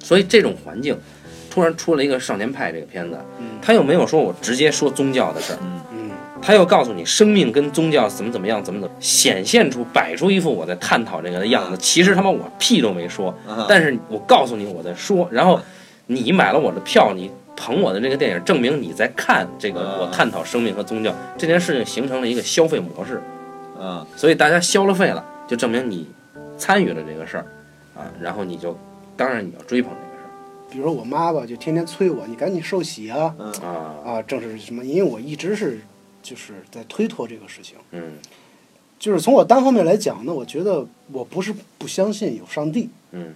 [0.00, 0.96] 所以这种环境，
[1.50, 3.58] 突然出了一个少年派这个片子，嗯。
[3.60, 5.58] 他又没有说我直接说宗教的事儿，
[5.92, 6.10] 嗯。
[6.40, 15.60] 他又告诉你生命跟宗教怎么怎么样，怎么怎么显现出摆出一副我在探讨这个的样子，其实他妈我屁都没说，啊但是我告诉你我在说，然后
[16.06, 17.28] 你买了我的票，你
[17.58, 23.20] 捧我的这个电影，证明你在看这个啊我探讨生命和宗教这件事情形成了一个消费模式，
[23.76, 26.06] 啊，所以大家消了费了，就证明你
[26.56, 27.46] 参与了这个事儿
[27.96, 28.78] 啊，然后你就
[29.16, 30.30] 当然你要追捧这个事儿
[30.70, 34.22] 比如说我妈吧，就天天催我，你赶紧受洗啊嗯啊，啊！
[34.22, 34.84] 正是什么？
[34.84, 35.80] 因为我一直是
[36.22, 37.76] 就是在推脱这个事情。
[37.90, 38.12] 嗯
[39.00, 43.34] 就是从我单方面来讲呢，我觉得我不是不相信有上帝，嗯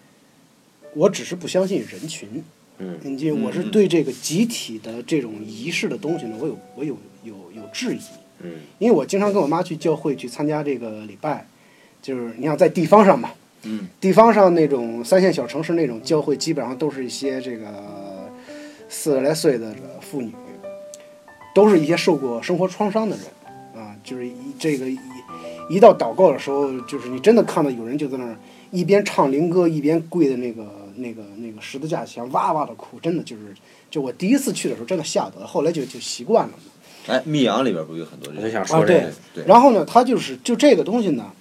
[0.95, 2.45] 我只是不相信人群。
[2.83, 3.19] 嗯。
[3.19, 8.01] 因为我是对这个集体的这种仪式的东西呢，我有我有有有质疑。
[8.41, 8.55] 嗯。
[8.79, 11.47] 因为我经常跟我妈去教会去参加这个礼拜，
[12.03, 13.31] 就是你想在地方上嘛，
[13.63, 18.29] 嗯，地方上那种三线小城市那种教会，基本上都是一些这个
[18.89, 20.33] 四十来岁的这个妇女，
[21.55, 24.99] 都是一些受过生活创伤的人啊，就是一这个一
[25.71, 28.37] 一到祷告的时候，就是你真的看到有人就在那儿
[28.73, 33.55] 一边唱灵歌，一边跪在那个那个那个十字架前哇哇的哭，真的就是
[33.91, 36.63] 就我第一次去的时候真的吓得，后来就就习惯了嘛。
[37.09, 41.33] 哎，密阳里边不有很多人想说这个，对然后呢，他就是就这个东西呢，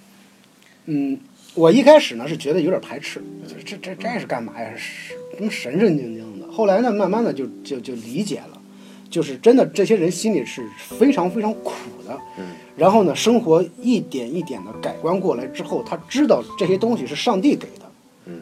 [0.86, 1.18] 嗯，
[1.54, 4.72] 我一开始呢是觉得有点排斥，就是这这这是干嘛呀？
[4.76, 6.50] 是什么神神经经的？
[6.50, 8.60] 后来呢，慢慢的就就就理解了，
[9.08, 11.72] 就是真的这些人心里是非常非常苦
[12.06, 12.18] 的。
[12.38, 12.44] 嗯。
[12.76, 17.90] 然后呢，生活一点一点的改观过来之后，他知道这些东西是上帝给的。
[18.24, 18.40] 嗯。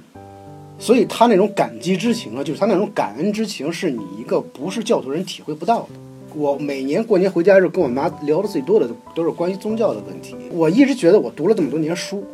[0.80, 5.88] 所以他那种感激之情啊，就是他那种感恩之情，是你一个不是教徒人体会不到的。
[6.34, 10.34] 我每年过年回家的时候，跟我妈聊的最多的都是关于宗教的问题。
[10.50, 12.24] 我一直觉得我读了这么多年书，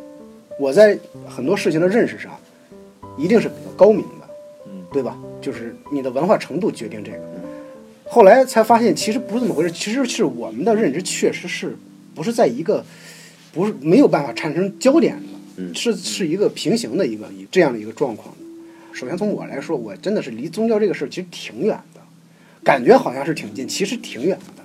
[0.59, 2.31] 我在很多事情的认识上，
[3.17, 4.27] 一定是比较高明的，
[4.93, 5.17] 对吧？
[5.41, 7.19] 就是你的文化程度决定这个。
[8.05, 11.75] 后来才发现，其实不是这么回事，其实是我们的认知确实是
[12.15, 12.85] 不是在一个，
[13.51, 15.21] 不是没有办法产生焦点，
[15.57, 18.33] 嗯是是一个平行的一个一这样的一个状况。
[18.93, 22.01] 首先从我来说，我真的是离宗教这个事儿其实挺远的，
[22.63, 24.63] 感觉好像是挺近，其实挺远的。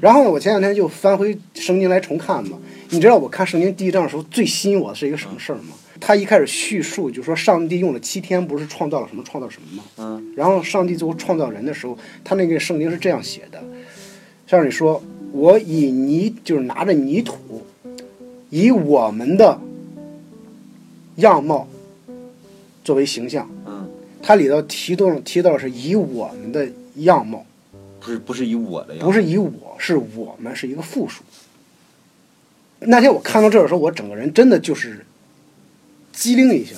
[0.00, 2.58] 然后呢，我前两天就翻回圣经来重看嘛。
[2.90, 5.76] 你知道我看圣经第一章的时候，最吸引我的是一个什么事儿吗？
[6.00, 9.84] 他一开始叙述就说上帝用了七天，不是创造了什么创造什么吗？
[9.98, 13.62] 嗯，然后上帝最后创造人的时候，他那个圣经是这样写的：
[14.46, 17.62] 上帝说，我以泥就是拿着泥土，
[18.50, 19.58] 以我们的
[21.16, 21.66] 样貌
[22.84, 23.48] 作为形象。
[23.66, 23.88] 嗯，
[24.22, 27.44] 它里头提到提到的是以我们的样貌，
[28.00, 31.22] 不是不是以我的样貌，不是以我，是我们是一个复数。
[32.80, 35.04] 那天我看到这儿的时候，我整个人真的就是
[36.12, 36.76] 机灵一下。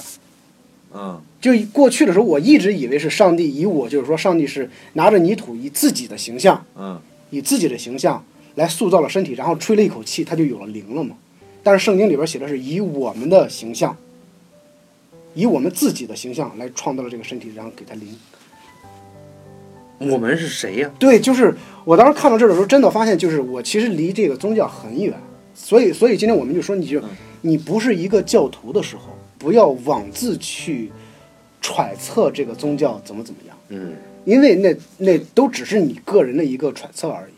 [0.96, 6.98] 嗯就过去的时候，我一直以为是上帝以我，就是说上帝是拿着泥土以自己的形象，嗯
[7.30, 11.16] 以自己的形象来塑造了身体，然后吹了一口气，它就有了灵了嘛。
[11.62, 13.94] 但是圣经里边写的是以我们的形象，
[15.34, 18.08] 以我们自己的形象来创造了这个身体，然后给它灵。
[19.98, 20.90] 我们是谁呀？
[20.98, 25.14] 对，就是我当时看到这儿的时候，真的发现，就是我其实离这个宗教很远，
[25.54, 27.00] 所以，所以今天我们就说，你就
[27.42, 30.90] 你不是一个教徒的时候，不要妄自去
[31.60, 33.92] 揣测这个宗教怎么怎么样，嗯，
[34.24, 37.34] 因为那那都只是你个人的一个揣测而已，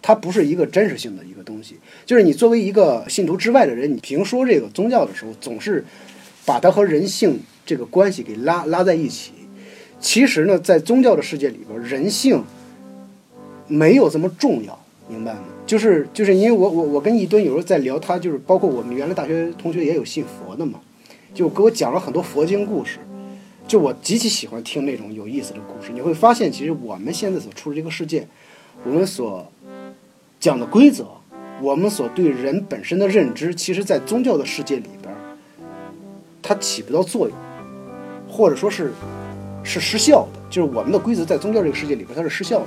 [0.00, 1.76] 它不是一个真实性的一个东西。
[2.06, 5.84] 就是你作为一个信徒之外的人，你评说这个宗教的时候，总是
[6.44, 9.32] 把它和人性这个关系给拉拉在一起。
[10.00, 12.42] 其实呢，在宗教的世界里边，人性
[13.68, 14.78] 没有这么重要，
[15.08, 15.40] 明白吗？
[15.64, 20.80] 就是就是因为我我我跟一吨有时候在聊，他就是包括我们原来大学同学也有信佛的嘛，
[21.32, 22.98] 就给我讲了很多佛经故事，
[23.68, 25.92] 就我极其喜欢听那种有意思的故事。
[25.92, 28.26] 你会发现，其实我们现在所处的这个世界，
[28.84, 29.46] 我们所
[30.40, 31.06] 讲的规则，
[31.62, 35.11] 我们所对人本身的认知，其实在宗教的世界里边，
[36.42, 37.36] 它起不到作用，
[38.28, 38.92] 或者说是
[39.62, 40.40] 是失效的。
[40.50, 42.66] 就是我们的规则在宗教这个世界里边，它是失效的。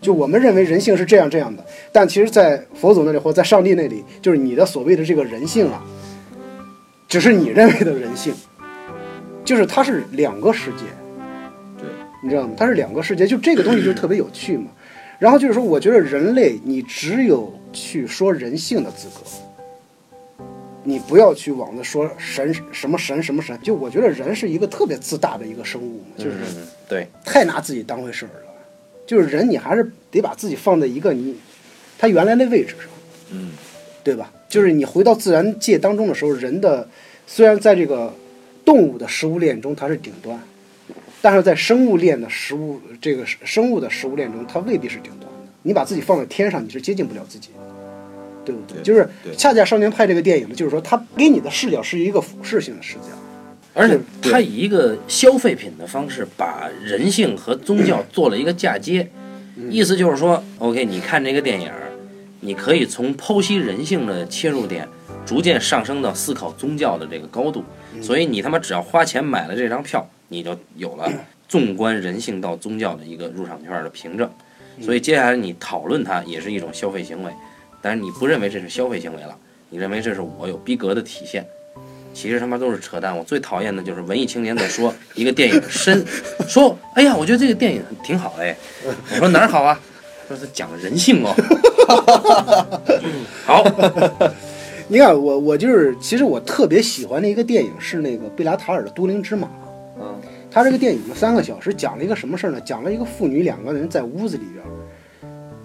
[0.00, 5.80] 就我们认为人性是这样这样的，但其实，在佛祖那里或在上帝那里，就是你的所谓的这个人性啊，
[7.06, 8.34] 只是你认为的人性，
[9.44, 10.84] 就是它是两个世界。
[11.78, 11.88] 对，
[12.20, 12.54] 你知道吗？
[12.56, 14.66] 它是两个世界，就这个东西就特别有趣嘛。
[15.20, 19.20] 然后就是说，我觉得人类你只有去说人性的资格，
[20.84, 23.58] 你不要去往那说神什么神什么神。
[23.62, 28.52] 就我觉得人是一个特别自大的一个生物，就是嗯对，太拿自己当回事儿了。
[29.06, 31.36] 就是人，你还是得把自己放在一个你
[31.98, 32.86] 他原来的位置上。
[33.30, 33.52] 嗯
[34.04, 34.32] 对吧？
[34.48, 36.88] 就是你回到自然界当中的时候，人的
[37.24, 38.12] 虽然在这个
[38.64, 40.36] 动物的食物链中它是顶端，
[41.20, 45.48] 但是在生物链的食物这个生物的食物链中，它未必是顶端的。
[45.62, 47.60] 你把自己放在天上，你是接近不了自己的，
[48.44, 48.78] 对不对？
[48.78, 53.08] 对就是恰恰《少年派》这个电影呢，就是说它给你的视角是一个俯视性的视角。
[53.74, 59.08] 而且对他以一个消费品的方式，把人性和宗教做了一个嫁接，
[59.70, 61.70] 意思就是说，OK，你看这个电影，
[62.40, 64.86] 你可以从剖析人性的切入点，
[65.24, 67.64] 逐渐上升到思考宗教的这个高度。
[68.02, 71.10] 所以你他妈只要花钱买了这张票，你就有了
[71.48, 74.30] 纵观人性到宗教的一个入场券的凭证。
[74.82, 77.32] 所以接下来你讨论它也是一种消费行为，
[77.82, 79.36] 但是你不认为这是消费行为了，
[79.68, 81.44] 你认为这是我有逼格的体现。
[82.14, 83.16] 其实他妈都是扯淡。
[83.16, 86.04] 我最讨厌的就是文艺青年在说 一个电影深，
[86.46, 88.54] 说哎呀，我觉得这个电影挺好哎。
[88.84, 89.80] 我说哪儿好啊？
[90.28, 91.34] 说他讲人性哦。
[93.44, 93.64] 好，
[94.88, 99.48] 你看我我就是，其实我特别喜欢的一个电影是那个贝拉塔尔的《都灵之马》。
[99.98, 100.20] 嗯
[100.54, 102.60] 他这个电影呢，三个小时，讲了一个什么事儿呢？
[102.60, 104.68] 讲了一个父女两个人在屋子里边儿，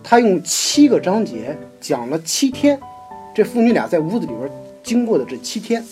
[0.09, 2.79] 他用七个章节讲了七天，
[3.35, 4.49] 这父女俩在屋子里边
[4.81, 5.83] 经过的这七天，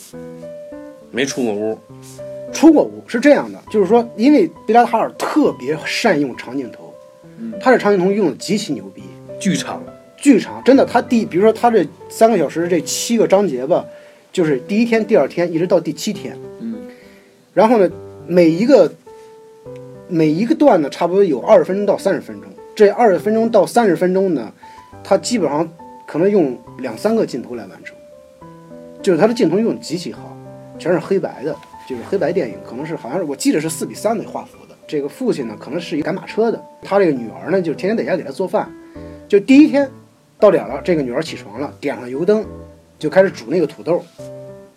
[1.12, 1.78] 没出过屋，
[2.54, 6.93] 出过屋，是这样的，就是说，因为贝拉塔尔特别善用长镜头，
[7.38, 7.51] 嗯。
[7.60, 9.04] 他这长镜头用的极其牛逼，
[9.38, 9.84] 剧场，
[10.15, 13.84] 剧场，真的，他第，比如说他这三个小时这七个章节吧，
[14.32, 16.75] 就是第一天、第二天一直到第七天，嗯，
[17.54, 17.91] 然后呢，
[18.25, 18.89] 每一个
[20.08, 24.52] 每一个段呢，差不多有二十分钟到三十分钟，这二十分钟到三十分钟呢，
[25.02, 25.68] 他基本上
[26.06, 27.96] 可能用两三个镜头来完成，
[29.02, 30.36] 就是他的镜头用极其好，
[30.78, 31.56] 全是黑白的，
[31.88, 34.76] 就是黑白电影，可能是好像是我记得是四比三的画幅的。
[34.86, 38.70] 这个父亲呢，可能是一赶马车的，他这个女儿呢，就天天在家给他做饭。
[39.28, 39.90] 就第一天
[40.38, 42.46] 到点了，这个女儿起床了，点上油灯，
[43.00, 44.04] 就开始煮那个土豆。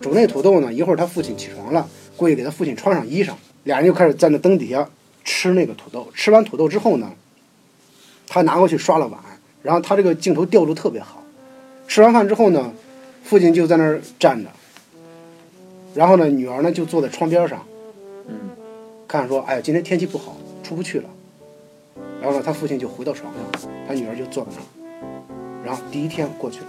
[0.00, 3.32] 煮那土豆呢，一会儿他父亲起床了，过去给他父亲穿上衣裳，
[3.64, 4.88] 俩人就开始在那灯底下
[5.24, 6.06] 吃那个土豆。
[6.14, 7.10] 吃完土豆之后呢，
[8.28, 9.18] 他拿过去刷了碗，
[9.62, 11.22] 然后他这个镜头调度特别好。
[11.86, 12.70] 吃完饭之后呢，
[13.24, 14.50] 父亲就在那儿站着，
[15.94, 17.64] 然后呢，女儿呢就坐在窗边上，
[18.28, 18.34] 嗯，
[19.08, 21.04] 看说，哎呀，今天天气不好，出不去了。
[22.20, 24.66] 然后呢，他父亲就回到床上，他女儿就坐在那儿。
[25.64, 26.66] 然后第一天过去了，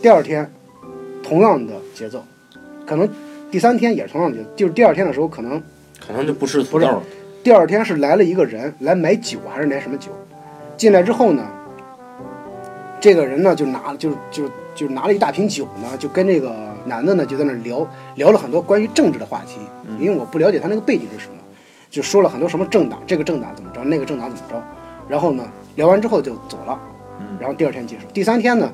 [0.00, 0.50] 第二天
[1.22, 2.24] 同样的节奏，
[2.86, 3.08] 可能
[3.50, 5.62] 第三天也是同样的节奏，就是第二天的时候，可能
[6.04, 7.02] 可能就不吃土不是豆，
[7.42, 10.10] 第二天是来了一个人来买酒还是来什么酒，
[10.78, 11.44] 进来之后呢，
[12.98, 16.54] 这个人呢就拿就就就拿了一大瓶酒呢，就跟这个
[16.86, 19.58] 男的呢就在那聊聊了很多关于政治的话题，
[19.98, 21.36] 因为我不了解他那个背景是什么，
[21.90, 24.62] 就说了很多什么政党，这个政党怎么着，那个政党怎么着，
[25.08, 26.78] 然后呢聊完之后就走了，
[27.38, 28.72] 然后第二天结束，第三天呢。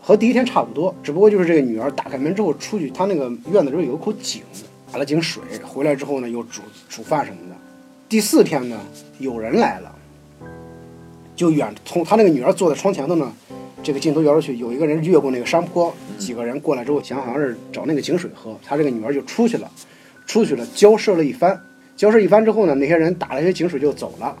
[0.00, 4.42] 和第一天差不多，只不过就是这个女儿打开门之后出去，她那个院子里有一口井，
[4.90, 7.56] 打了井水，回来之后呢又煮煮饭什么的。
[8.08, 8.78] 第四天呢，
[9.18, 9.94] 有人来了，
[11.38, 13.32] 就远从他那个女儿坐在窗前头呢，
[13.80, 19.70] 这个镜头摇出去，有一个人越过那个山坡，几个人过来之后，想好像是找那个井水喝，他这个女儿就出去了，
[20.26, 21.56] 出去了交涉了一番，
[21.96, 24.36] 交涉一番之后呢，那些人打了一些井水就走了。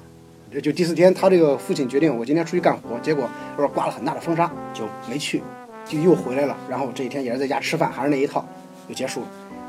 [0.52, 5.40] 这就第四天，他这个父亲决定我今天出去干活，结果外边刮了很大的风沙，就没去，
[5.86, 6.56] 就又回来了。
[6.68, 8.44] 然后这一天也是在家吃饭，还是那一套，
[8.88, 9.26] 就结束了。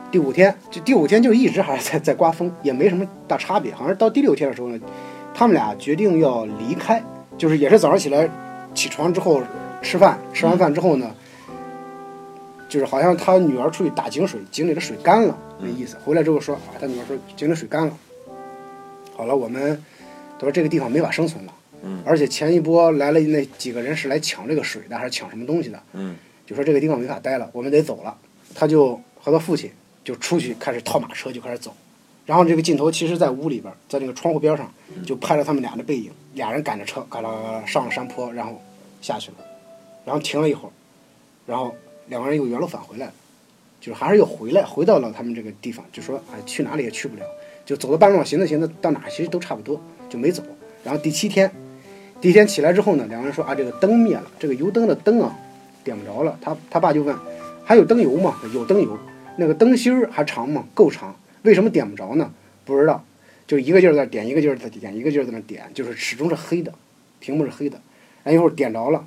[0.09, 3.71] 第五天，就第五天就一直还是在在刮风，也没什么大差别。
[3.71, 4.79] 好像到第六天的时候呢，
[5.33, 7.03] 他们俩决定要离开，
[7.39, 8.29] 就是也是早上起来
[8.75, 9.41] 起床之后
[9.81, 11.15] 吃饭，吃完饭之后呢，
[12.67, 15.97] 就是好像他女儿出去打井水，井里的水干了，那意思。
[16.03, 17.97] 回来之后说啊，他女儿说井里水干了，
[19.15, 19.81] 好了，我们
[20.37, 21.53] 他说这个地方没法生存了。
[21.81, 25.81] 嗯，而且前一波来了那几个人是来抢这个水的，还是抢什么东西的？
[25.93, 28.17] 嗯，就说这个地方没法待了，我们得走了。
[28.53, 29.71] 他就和他父亲
[30.03, 31.73] 就出去开始套马车就开始走，
[32.29, 34.71] 然后这个镜头其实在屋里边，在那个窗户边上
[35.03, 38.61] 就拍了他们俩的背影，俩人赶着车嘎啦嘎啦上了山坡，然后
[39.01, 39.37] 下去了，
[40.05, 40.71] 然后停了一会儿，
[41.47, 41.73] 然后
[42.05, 43.13] 两个人又原路返回来了，
[43.81, 47.23] 就是还是又回来回到了他们这个地方，就说哎去哪里也去不了，
[47.65, 50.43] 就走到半路上行着行着到哪儿其实都差不多，就没走。
[50.83, 51.51] 然后第七天，
[52.21, 55.35] 第一天起来之后呢，两个人说啊这个灯灭了，这个油灯的灯啊
[55.83, 56.37] 点不着了。
[56.39, 57.15] 他他爸就问
[57.65, 58.35] 还有灯油吗？
[58.53, 58.95] 有灯油，
[59.35, 60.63] 那个灯芯儿还长吗？
[60.75, 62.31] 够长，为什么点不着呢？
[62.65, 63.03] 不知道，
[63.47, 66.73] 就一个劲儿在点，一个劲儿在点，一个劲儿在那点，就是始终是黑的，
[67.19, 67.79] 屏幕是黑的。
[68.23, 69.05] 然后一会儿点着了，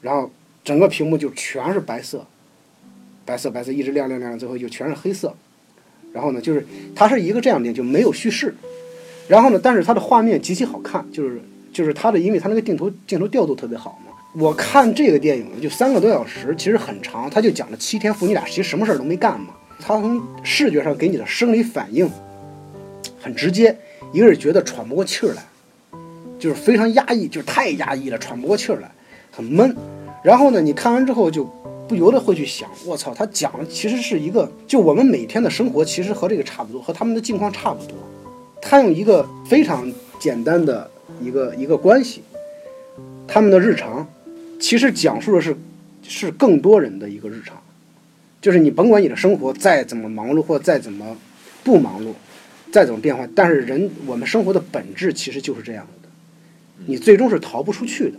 [0.00, 0.30] 然后
[0.64, 2.26] 整个屏幕就全是白色，
[3.24, 5.34] 白色白色一直亮亮亮，最后就全是黑色。
[6.12, 8.54] 然后呢，就是它是一个这样的，就没有叙事。
[9.28, 11.40] 然后呢，但是它的画面极其好看，就是
[11.72, 14.12] 就是它的，因为它那个镜头镜头调度特别好嘛。
[14.34, 19.54] 我看这个电影就三个多小时，其实很长，他就讲了七天父女俩其实什么事儿都没干嘛。
[19.80, 22.08] 他从视觉上给你的生理反应
[23.20, 23.76] 很直接，
[24.12, 25.42] 一个是觉得喘不过气儿来，
[26.38, 28.90] 就是非常压抑，就是太压抑了，喘不过气儿来，
[29.30, 29.76] 很闷。
[30.22, 31.44] 然后呢，你看完之后就
[31.88, 37.96] 不由得会去想，我操，他讲的其实是一个，就我们每天的生活其实和这个差不多，和他们的境况差不多。
[38.62, 40.90] 他用一个非常简单的
[41.22, 42.22] 一个一个关系，
[43.26, 44.06] 他们的日常，
[44.60, 45.56] 其实讲述的是
[46.02, 47.56] 是更多人的一个日常，
[48.40, 51.16] 就是你甭管你的生活再怎么忙碌或再怎么
[51.62, 52.14] 不忙碌，
[52.72, 56.08] 再怎么变化，但是人我们生活的本质其实就是这样的，
[56.86, 58.18] 你最终是逃不出去的。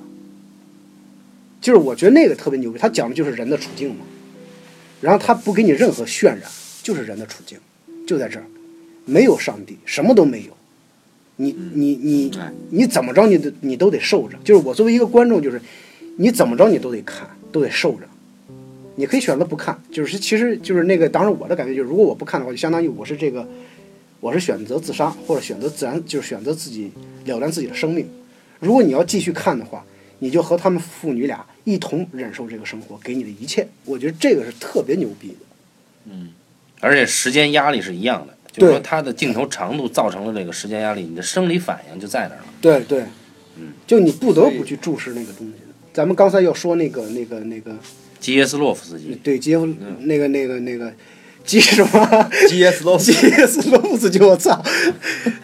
[1.59, 4.05] 就是我觉得那个特别牛逼，他讲的就是人的处境嘛，
[4.99, 6.41] 然后他不给你任何渲染，
[6.81, 7.59] 就是人的处境，
[8.07, 8.45] 就在这儿。
[9.05, 10.55] 没有上帝，什么都没有，
[11.37, 14.37] 你你你哎你怎么着你都你都得受着。
[14.43, 15.59] 就是我作为一个观众，就是
[16.17, 18.07] 你怎么着你都得看，都得受着。
[19.01, 23.49] 你可以选择不看，就是其实就是那个当时我的感觉就是，如果我不看的话，就相当于我是这个，
[24.19, 26.91] 我是选择自杀或者选择自然，就是选择自己
[27.25, 28.07] 了断自己的生命。
[28.59, 29.83] 如果你要继续看的话，
[30.19, 33.67] 你就和他们父女俩一同忍受这个生活给你的一切。
[33.85, 35.35] 我觉得这个是特别牛逼的。
[36.05, 36.29] 嗯，
[36.79, 42.45] 而且时间压力是一样的，就是说对它的镜头长度造成了这个时间压力，你的生理反应就在那儿了。
[42.61, 43.03] 对对，
[43.57, 45.53] 嗯，就你不得不去注视那个东西。
[45.91, 47.75] 咱们刚才要说那个那个那个，
[48.21, 50.93] 基耶斯洛夫斯基，对杰夫嗯那个那个那个
[51.43, 52.83] 基什么 G.S.
[52.83, 54.63] 罗基耶斯洛夫斯基，我操，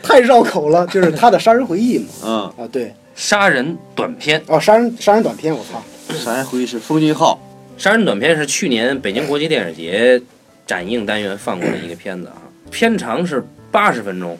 [0.03, 2.05] 太绕口了，就是他的杀人回忆嘛。
[2.23, 7.41] 嗯，啊，对，杀人短片，哦，杀人杀人短片，我操，杀人回忆是风俊浩，
[7.79, 10.21] 杀人短片是去年北京国际电影节
[10.67, 12.37] 展映单元放过的一个片子啊，
[12.69, 14.37] 片长是八十分钟。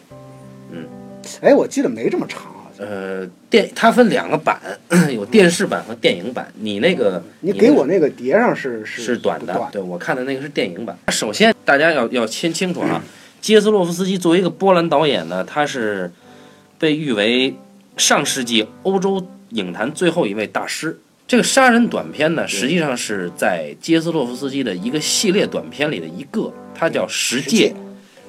[0.72, 0.86] 嗯
[1.42, 2.57] 哎，我记得没这么长啊。
[2.78, 4.60] 呃，电它分两个版，
[5.14, 6.52] 有电视版和电影版。
[6.60, 10.98] 你那个你给我那个碟上是是是短的，对我看的那个是电影版。
[11.10, 13.04] 首先，大家要要先清楚啊，
[13.42, 16.12] 杰斯洛夫斯基作为一个波兰导演呢，他是
[16.78, 17.56] 被誉为
[17.98, 20.98] 上世纪欧洲影坛最后一位大师。
[21.28, 27.74] 这个杀人短片呢，实际上是在杰斯洛夫斯基的一个系列短片里的一个，它叫《十诫》。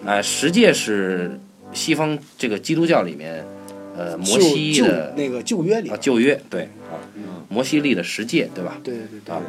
[0.09, 1.39] 啊，十诫是
[1.73, 3.45] 西方这个基督教里面，
[3.99, 6.95] 呃，摩西旧的那个旧约里啊，旧约，对啊，
[7.49, 8.79] 摩西立的十诫，对吧？
[8.85, 9.43] 对对对啊，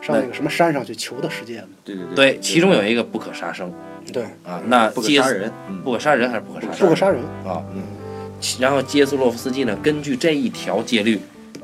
[0.00, 1.68] 上那个什么山上去求的十诫嘛。
[1.84, 3.72] 对对对，其中有一个不可杀生
[4.12, 7.20] 对，啊，那不可杀人，嗯不可杀人还是不可杀生不可杀人。
[7.44, 7.64] 啊？
[7.74, 7.82] 嗯
[8.60, 11.18] 然后杰斯洛夫斯基呢，根据这一条戒律，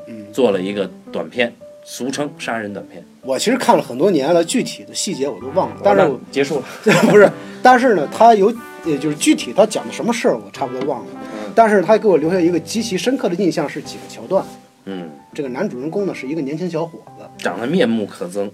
[0.07, 1.53] 嗯，做了一个短片，
[1.85, 3.05] 俗称杀人短片。
[3.21, 6.65] 我其实看了很多年了，具体的细节我都忘了，但是我结束了，
[7.09, 7.31] 不是，
[7.61, 8.51] 但是呢，他有，
[8.83, 11.11] 也就是具体他讲的什么事儿，我差不多忘了。
[11.53, 14.43] 嗯但是他给我留下一个极其深刻的印象是几个桥段。
[14.85, 18.49] 嗯，这个男主人公呢是一个年轻小伙子，长得面目可憎，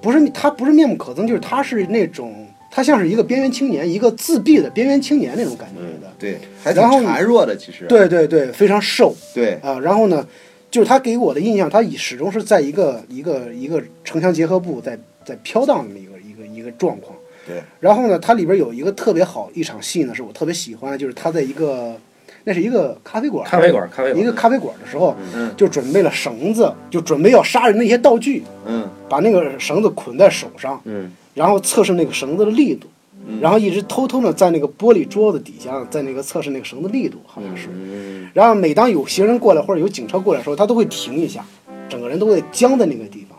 [0.00, 6.12] 不是他不是面目可憎，就是他是那种他像是一个边缘青年，一个自闭的边缘青年那种感觉的。
[6.18, 9.80] 对，还挺然后孱弱的，其实，对对对，非常瘦对，啊。
[9.80, 10.24] 然后呢，
[10.70, 17.16] 就是他给我的印象，他以始终是在一个一个一个城乡结合部在在飘荡那么一个一个一个状况。
[17.46, 17.60] 对。
[17.80, 21.96] 然后呢，它里边有一个特别好一场戏呢，是我特别喜欢的，就是他在一个
[22.44, 25.50] 那是一个咖啡馆，咖啡馆，咖啡馆，一个咖啡馆的时候，嗯。
[25.56, 28.86] 就准备了绳子，就准备要杀人的一些道具，嗯。
[29.08, 31.10] 把那个绳子捆在手上，嗯。
[31.34, 32.86] 然后测试那个绳子的力度，
[33.26, 33.40] 嗯。
[33.40, 37.68] 然后一直偷偷的在那个玻璃桌子底下，在那个测试那个绳子力度，好像是。
[37.72, 41.44] 嗯，然后每当有行人过来或者有警车过来的时候，他都会停一下，
[41.88, 43.38] 整个人都会僵在那个地方，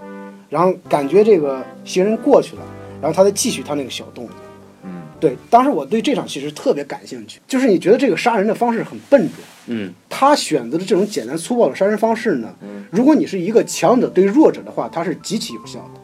[0.50, 2.62] 然后感觉这个行人过去了，
[3.02, 4.36] 然后他再继续他那个小动作。
[5.16, 16.02] 嗯，对，当时我对这场戏是特别感兴趣，就是你觉得这个杀人的方式很笨拙，嗯，他选择的这种简单粗暴的杀人方式呢，嗯如果你是一个强者对弱者的话，它是极其有效的。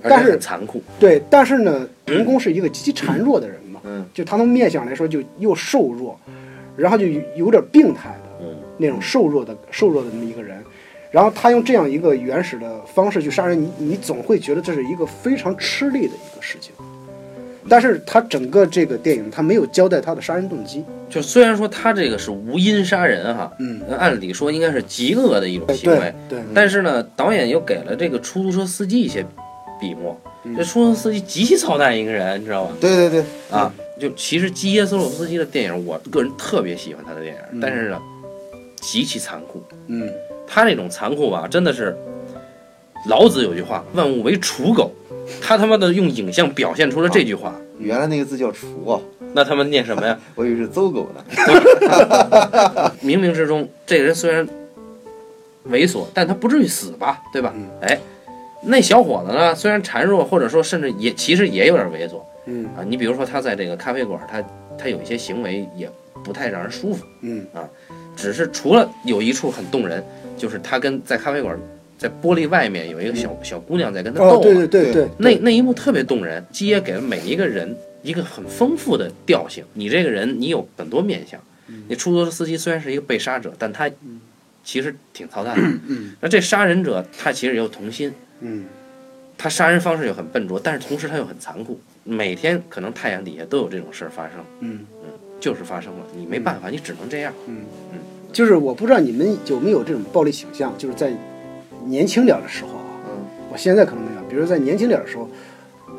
[0.00, 6.18] 但是残酷，对，但是呢，主人公是一个极其孱弱的人嘛，嗯就他从面相来说就又瘦弱，
[6.76, 10.62] 然后就有有点病态的嗯那种瘦弱的瘦弱的那么一个人，
[11.10, 16.72] 然后他用这样一个原始的方式去杀人，你你总会觉得这是一个非常吃力的一个事情。
[17.68, 29.24] 但是他整个这个电影他没有交代他的杀人动机，就虽然说他这个是无因杀人哈，嗯，按理说应该是极恶的一种行为对，对，但是呢，导演又给了这个出租车司机一些
[29.80, 30.18] 笔墨。
[30.44, 30.56] 嗯。
[30.56, 32.72] 这出租车司机极其操蛋一个人，你知道吧？
[32.80, 37.60] 对对对，啊，就其实基耶斯洛夫斯基的电影，我个人特别喜欢他的电影，嗯。
[37.60, 37.98] 但是呢，
[38.80, 39.62] 极其残酷。
[39.88, 40.08] 嗯，
[40.46, 41.96] 他那种残酷吧，真的是
[43.06, 44.92] 老子有句话“万物为刍狗”，
[45.40, 49.00] 他他妈的用影像表现出了这句话，原来那个字叫刍啊，
[49.32, 50.18] 那他们念什么呀？
[50.34, 51.24] 我以为是邹狗呢。
[53.02, 54.46] 冥冥之中，这个人虽然
[55.70, 57.52] 猥琐，但他不至于死吧，对吧？
[57.56, 57.98] 嗯哎，
[58.62, 62.84] 那小伙子呢，虽然孱弱，或者说甚至也其实也有点猥琐嗯啊。
[62.86, 64.42] 你比如说他在这个咖啡馆，他
[64.76, 65.88] 他有一些行为也
[66.24, 67.62] 不太让人舒服，嗯啊
[68.16, 70.04] 只是除了有一处很动人，
[70.36, 71.56] 就是他跟在咖啡馆
[71.98, 79.64] 在玻璃外面有一个小小姑娘在跟他斗、啊，哦，对对对对，那那一幕特别动人，基耶给了每一个人一个很丰富的调性。
[79.74, 81.38] 你这个人，你有很多面相。
[81.88, 83.90] 你出租车司机虽然是一个被杀者，但他
[84.64, 85.62] 其实挺操蛋的。
[85.88, 88.64] 嗯那这杀人者他其实也有童心，嗯
[89.36, 91.78] 他杀人方式又很笨拙，但是同时他又很残酷。
[92.04, 94.80] 每天可能太阳底下都有这种事儿发生，嗯
[95.38, 97.32] 就是发生了，你没办法，你只能这样。
[97.46, 97.58] 嗯
[97.92, 97.98] 嗯，
[98.32, 101.12] 就是我不知道你们有没有这种暴力倾向，就是在
[101.88, 105.28] 年轻点的时候啊，嗯我现在可能没有，比如在年轻点的时候，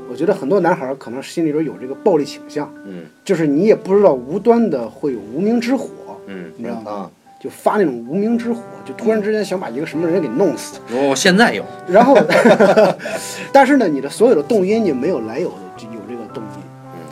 [0.10, 3.04] 我觉得很多男孩儿可能心里边有这个暴力倾向，嗯。
[3.24, 5.90] 就是你也不知道无端的会有无名之火，
[6.28, 6.92] 嗯，你知道吗？
[6.92, 10.80] 啊，就发那种无名之火，就突然之间想把一个什么人给弄死，
[11.10, 12.18] 我现在有，然后，
[13.54, 16.62] 但是呢，你的所有的动因你没有来由的就有这个动因，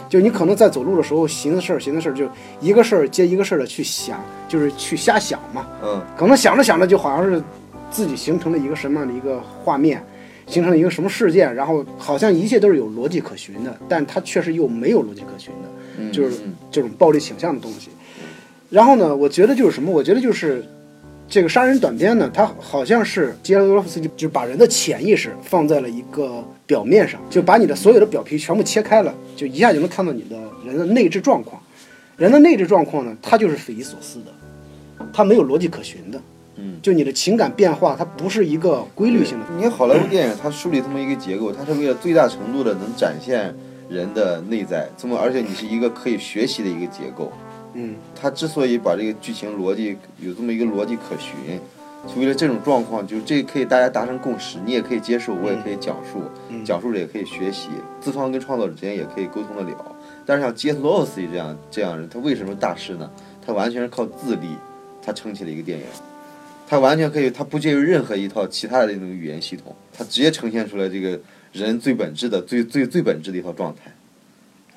[0.09, 2.27] 就你可能在走路的时候寻思事儿寻思事儿，就
[2.59, 5.67] 一个事儿接一个事儿的去想，就是去瞎想嘛。
[5.83, 6.01] 嗯。
[6.17, 7.41] 可能想着想着就好像是
[7.89, 10.03] 自己形成了一个什么样的一个画面，
[10.45, 15.69] 形成了一个什么事件，然后好像一切都是有逻辑可循的，但它确实又没有逻辑可循的。
[15.99, 17.89] 嗯就是嗯这种暴力倾向的东西。
[18.69, 19.91] 然后呢，我觉得就是什么？
[19.91, 20.63] 我觉得就是
[21.27, 31.61] 这个杀人短片呢，它好像是杰罗夫斯基就把人的潜意识放在了一个表面上，就把你的所有的表皮全部切开了，就一下就能看到你的人的内置状况。
[32.15, 36.21] 人的内置状况呢，它就是匪夷所思的，它没有逻辑可循的。
[36.59, 39.45] 嗯，就你的情感变化，它不是一个规律性的。
[39.55, 43.55] 你看好莱坞电影，它树立这么一个结构，它是为了最大程度的能展现
[43.87, 47.31] 人的内在，这么而且你是一个可以学习的一个结构。
[47.73, 51.59] 嗯，它之所以把这个剧情逻辑有这么一个逻辑可循，
[52.11, 56.65] 是为了这种状况，就这可以大家达成共识，你也可以接受，我也可以讲述，嗯。
[56.65, 57.69] 讲述者也可以学习，
[58.01, 59.95] 资方跟创作者之间也可以沟通得了。
[60.25, 63.07] 但是像杰斯罗斯这样这样人，他为什么大师呢？
[63.45, 64.47] 他完全是靠自立，
[65.05, 65.51] 他撑起了。
[65.51, 65.85] 一个电影。
[66.67, 71.17] 他完全可以，他不介于任何一套其他的那种语言系统，他直接呈现出来这个
[71.53, 73.95] 人最本质的、最最最本质的一套状态。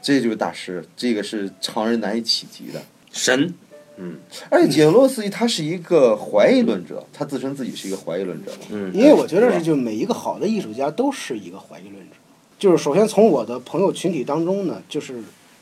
[0.00, 2.80] 这就是大师，这个是常人难以企及的。
[3.12, 3.52] 神，
[3.98, 4.16] 嗯
[4.48, 8.58] 而且杰罗斯基他是一个怀疑论者，他自称自己是一个怀疑论者嘛。
[8.70, 12.16] 嗯，因为我觉得是，就每一个好的艺术家都是一个怀疑论者。
[12.58, 15.20] 就是首先从我的朋友群体当中呢，就是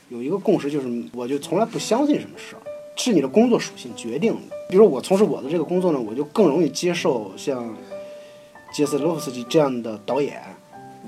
[0.09, 2.61] 有一个共识，就是我就从来不相信什么事儿，
[2.99, 4.55] 是你的工作属性决定的。
[4.69, 7.73] 比如我从事我的这个工作呢，我就更容易接受像
[8.73, 10.41] 杰斯洛夫斯基这样的导演，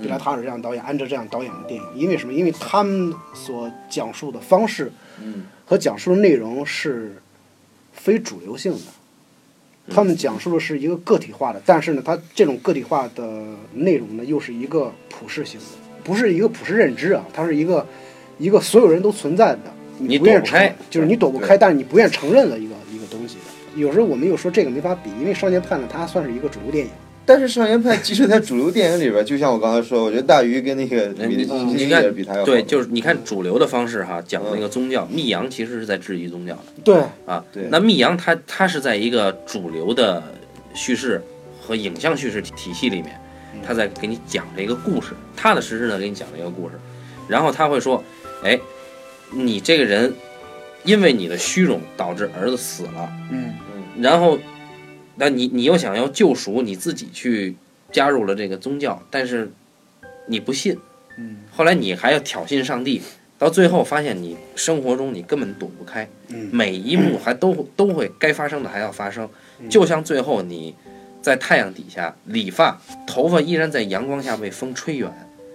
[0.00, 1.86] 贝拉塔尔这样导演，安哲这样导演的电影。
[1.94, 2.32] 因为什么？
[2.32, 4.90] 因为他们所讲述的方式
[5.20, 7.22] 嗯和讲述的内容是
[7.92, 8.78] 非主流性的。
[9.90, 15.66] 他们讲述的是一个个体化的，但是呢，他这种个体化的内容呢，又是一个普世性的，
[16.04, 17.84] 不是一个普世认知啊，它是一个
[18.38, 23.36] 一个所有人都存在的，你不愿躲不开承，就是你躲不开，但是你不愿承认的一个一个东西。
[23.74, 26.90] 有时候我们又说这个没法比，因为《少年派》呢，它算是一个主流电影，
[27.24, 37.42] 但是少年派即使在主流电影里边，就像我刚才说，我觉得大鱼跟那个嗯比嗯比你看比他要对，就是你看主流的方式哈，讲那个宗教，密阳其实是在质疑宗教的对，啊。
[37.52, 40.22] 对那密阳它它是在一个主流的
[40.74, 41.22] 叙事
[41.60, 43.18] 和影像叙事体体系里面，
[43.66, 46.74] 他在给你讲这个故事，踏踏实实的给你讲这个故事，
[47.26, 48.02] 然后他会说，
[48.42, 48.58] 哎，
[49.34, 50.14] 你这个人
[50.84, 53.54] 因为你的虚荣导致儿子死了，嗯
[54.00, 54.38] 然后，
[55.16, 57.54] 那你你又想要救赎，你自己去
[57.90, 59.50] 加入了这个宗教，但是
[60.26, 60.78] 你不信，
[61.18, 63.02] 嗯后来你还要挑衅上帝，
[63.38, 69.28] 到最后发现你生活中你根本躲不开，嗯每一幕还都都会该发生的还要发生，
[69.68, 70.74] 就像最后你
[71.20, 75.10] 在太阳底下理发，头发依然在阳光下被风吹远。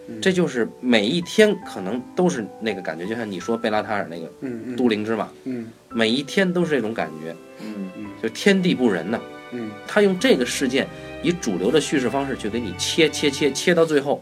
[0.08, 4.32] 嗯这就是每一天可能都是那个感觉，就像你说贝拉塔尔那个
[4.76, 7.90] 都灵之马，嗯每一天都是这种感觉，嗯
[8.22, 9.20] 就天地不仁呐。
[9.52, 10.86] 嗯他用这个事件
[11.24, 14.22] 以主流的叙事方式去给你切切切切到最后，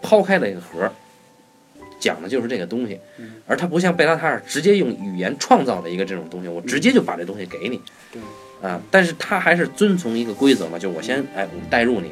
[0.00, 0.90] 抛开了一个核，
[2.00, 2.98] 讲的就是这个东西。
[3.46, 7.80] 而他不像贝拉塔尔直接用语言创造了一个这种东西，我直接就把这东西给你。
[8.10, 8.22] 对
[8.66, 12.10] 啊，但是他还是遵从一个规则嘛，就我先哎，我带入你。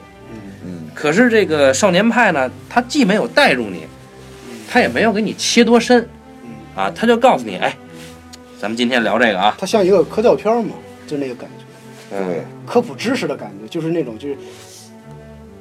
[0.93, 3.87] 嗯嗯可是这个少年派呢，他既没有带入你，
[4.71, 6.09] 他也没有给你切多深。
[6.43, 7.77] 嗯，啊，他就告诉你，哎，
[8.61, 10.75] 咱们今天聊这个啊，它像一个科教片儿嘛，
[11.07, 12.17] 就那个感觉。
[12.17, 14.37] 对，科普知识的感觉，就是那种就是，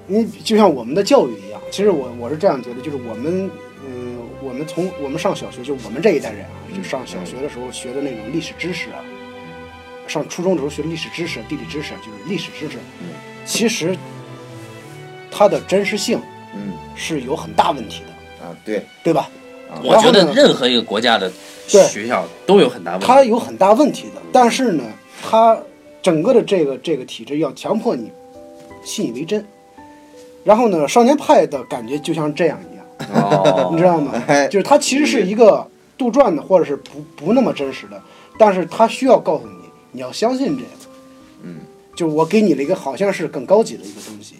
[0.05, 1.61] 你就像我们的教育一样。
[1.71, 3.49] 其实我我是这样觉得，就是我们
[3.87, 8.99] 嗯，我们从我们上小学，就我们这一代人啊，就上小学的时候学的那种历史知识啊，
[10.07, 12.77] 上初中的时候学的历史知识、地理知识，就是历史知识，
[13.45, 13.95] 其实
[15.31, 16.19] 它的真实性
[16.53, 16.73] 嗯。
[16.93, 19.27] 是有很大问题的，啊对，对吧？
[19.81, 21.31] 我觉得任何一个国家的
[21.67, 23.07] 对学校都有很大问题。
[23.07, 24.83] 它有很大问题的，但是呢，
[25.23, 25.57] 它
[26.01, 28.11] 整个的这个这个体制要强迫你
[28.83, 29.43] 信以为真。
[30.43, 33.69] 然后呢，少年派的感觉就像这样一样，哦。
[33.73, 34.11] 你知道吗？
[34.27, 34.47] 哎。
[34.49, 35.65] 就是它其实是一个
[35.97, 37.99] 杜撰的，或者是不不那么真实的，
[38.37, 40.69] 但是它需要告诉你，你要相信这个。
[41.43, 41.59] 嗯，
[41.95, 44.35] 就是我给你了一个好像是更高级的一个东西，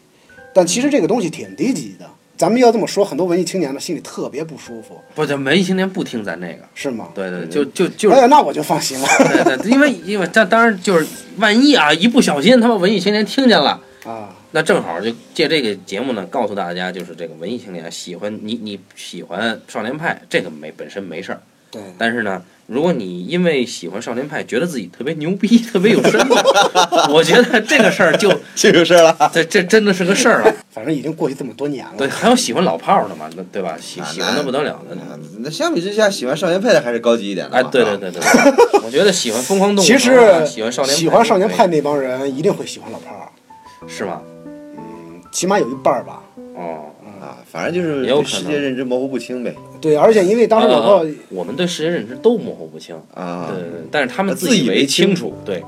[0.54, 2.10] 但其实这个东西挺低级的。
[2.38, 6.64] 咱们要这么说，很多文艺青年呢心里特别不舒服，不，这文艺青年不听咱这个。
[6.74, 7.10] 是吗？
[7.14, 11.06] 对对，就就就是哎呀，那我就放心了对对，因为因为这当然就是
[11.38, 14.36] 万一啊，一不小心他们文艺青年听见了，啊。
[14.54, 21.40] 那正好就借这个节目呢，告诉大家，就是这个文艺青年喜欢你你喜欢少年派，这个没本身没事儿，
[21.70, 26.30] 对，但是呢，如果你因为喜欢少年派，觉得自己特别牛逼、 特别有身份，
[27.12, 29.30] 我觉得这个事儿就 这个事儿了。
[29.34, 30.54] 这这真的是个事儿了。
[30.72, 31.92] 反正已经过去这么多年了。
[31.98, 33.76] 对，还有喜欢老炮儿的嘛，那对吧？
[33.82, 34.96] 喜喜欢的不得了的。
[34.96, 43.28] 嗯那相比之下，喜欢少年派的还是高级一点的哎，对对啊，对对，对我觉得喜欢疯狂动物其实啊喜欢少年喜欢少年派那帮人一定会喜欢老炮儿，
[43.88, 44.22] 是吗？
[44.78, 46.22] 嗯起码有一半儿吧。
[46.56, 46.86] 哦，
[47.22, 55.64] 啊，反正就是对也有可能世界认知模糊不清呗对，而且因为当时老炮呃我们对世界认知都模糊不清，啊对，对对，但是他们自以以为为清清楚，对，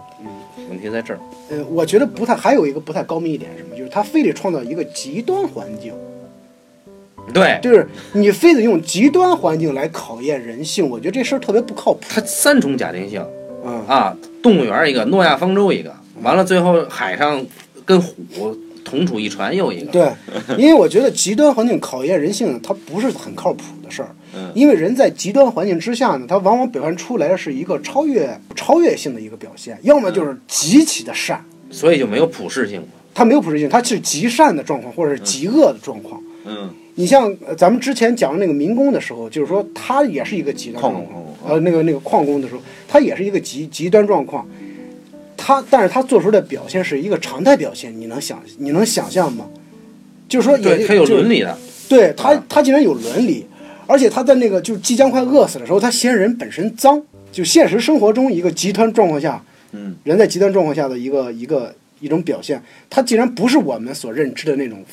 [0.70, 1.20] 问题在这儿。
[1.49, 3.76] 呃，我觉得不太，还有一个不太高明一点是什么？
[3.76, 5.93] 就是他非得创造一个极端环境，
[7.34, 11.99] 对，就是你非得用极端环境来考验人性，我觉得这事儿特别不靠谱。
[12.07, 13.22] 它三重假定性
[13.66, 17.45] 啊，啊，动物园一个，诺亚方舟一个，完了最后海上
[17.84, 19.91] 跟虎同处一船又一个。
[19.91, 20.11] 对，
[20.57, 24.09] 因为我觉得极端环境考验人性，它不是很靠谱的事儿。
[24.36, 32.88] 嗯因为人在极端环境之下呢，他往往表现出来的是一个超越超越性的一个表现，要么就是极其的善，所以就没有普适性嘛。
[33.13, 36.19] 它没有普适性，它是极善的状况或者是极恶的状况。
[36.45, 44.47] 嗯你像呃咱们之前讲的那个民工的时候，就是说他也是一个极端状况呃，那个那个矿工的时候，他也是一个极极端状况。
[45.43, 49.49] 他，但是他做出的表现是一个常态表现，你能想你能想象吗？
[50.29, 51.57] 就是说也，对，他有伦理的。
[51.89, 53.45] 对他啊，他竟然有伦理，
[53.85, 57.03] 而且他在那个就即将快饿死的时候，他嫌人本身脏。
[57.33, 64.85] 就现实生活中一个极端状况下，嗯，人在极端状况下的一个一个一种表现，他竟然不是我们所认知的那种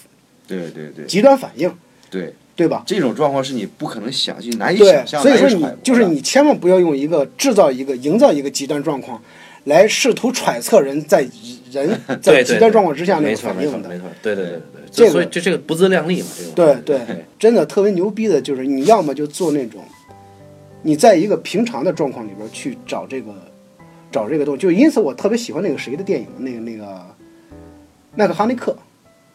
[0.49, 1.71] 对对对极端反应，
[2.09, 2.83] 对，对吧？
[2.87, 9.23] 这种状况是你不可能想去难以想，象，所以说你就是你千万不要用一个制造一个营造一个极端状况，
[9.65, 11.27] 来试图揣测人在
[11.71, 13.89] 人 在极端状况之下那没个错没错反应的。
[13.89, 19.83] 没错，对对对对对，这个所以这这个不自量力嘛，这种对对对，真的特别牛逼的就是你要么就做那种，
[20.83, 23.33] 你在一个平常的状况里边去找这个
[24.11, 27.07] 找这个东西，就因此我特别喜欢那个谁的电影，那个那个
[28.17, 28.77] 麦克哈尼克。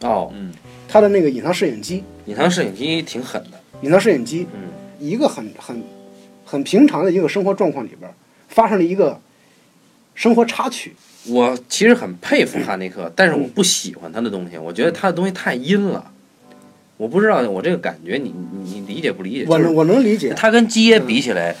[0.00, 0.52] 哦，嗯
[0.86, 4.68] 他的那个隐藏摄影机，隐藏摄影机挺狠的，隐藏摄影机，嗯，
[5.00, 5.82] 一个很很
[6.44, 8.08] 很平常的一个生活状况里边
[8.46, 9.18] 发生了一个
[10.16, 10.96] 生活插曲。
[11.28, 16.12] 我其实很佩服哈内克，但是我不喜欢他的东西，我觉得他的东西太阴了。
[16.96, 19.44] 我不知道我这个感觉你你你理解不理解？
[19.46, 21.54] 我能我能理解，他跟基耶比起来，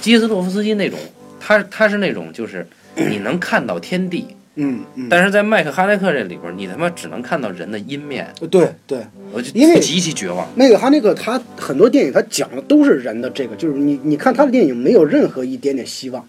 [0.00, 0.98] 基耶斯洛夫斯基那种，
[1.40, 9.00] 他他是那种就是 你能看到天地，嗯嗯，但是在麦克哈内克这里边，你他妈只能看到人的阴面，对对，
[9.32, 10.46] 我就因为极其绝望。
[10.54, 16.28] 那个哈内克他很多电影他讲的都是人的这个，就是你你看他的电影没有任何一点点希望，嗯，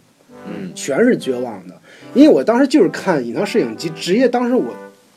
[0.76, 1.74] 全是绝望的。
[2.14, 4.74] 因为我当时就是看隐藏摄影机，直接当时我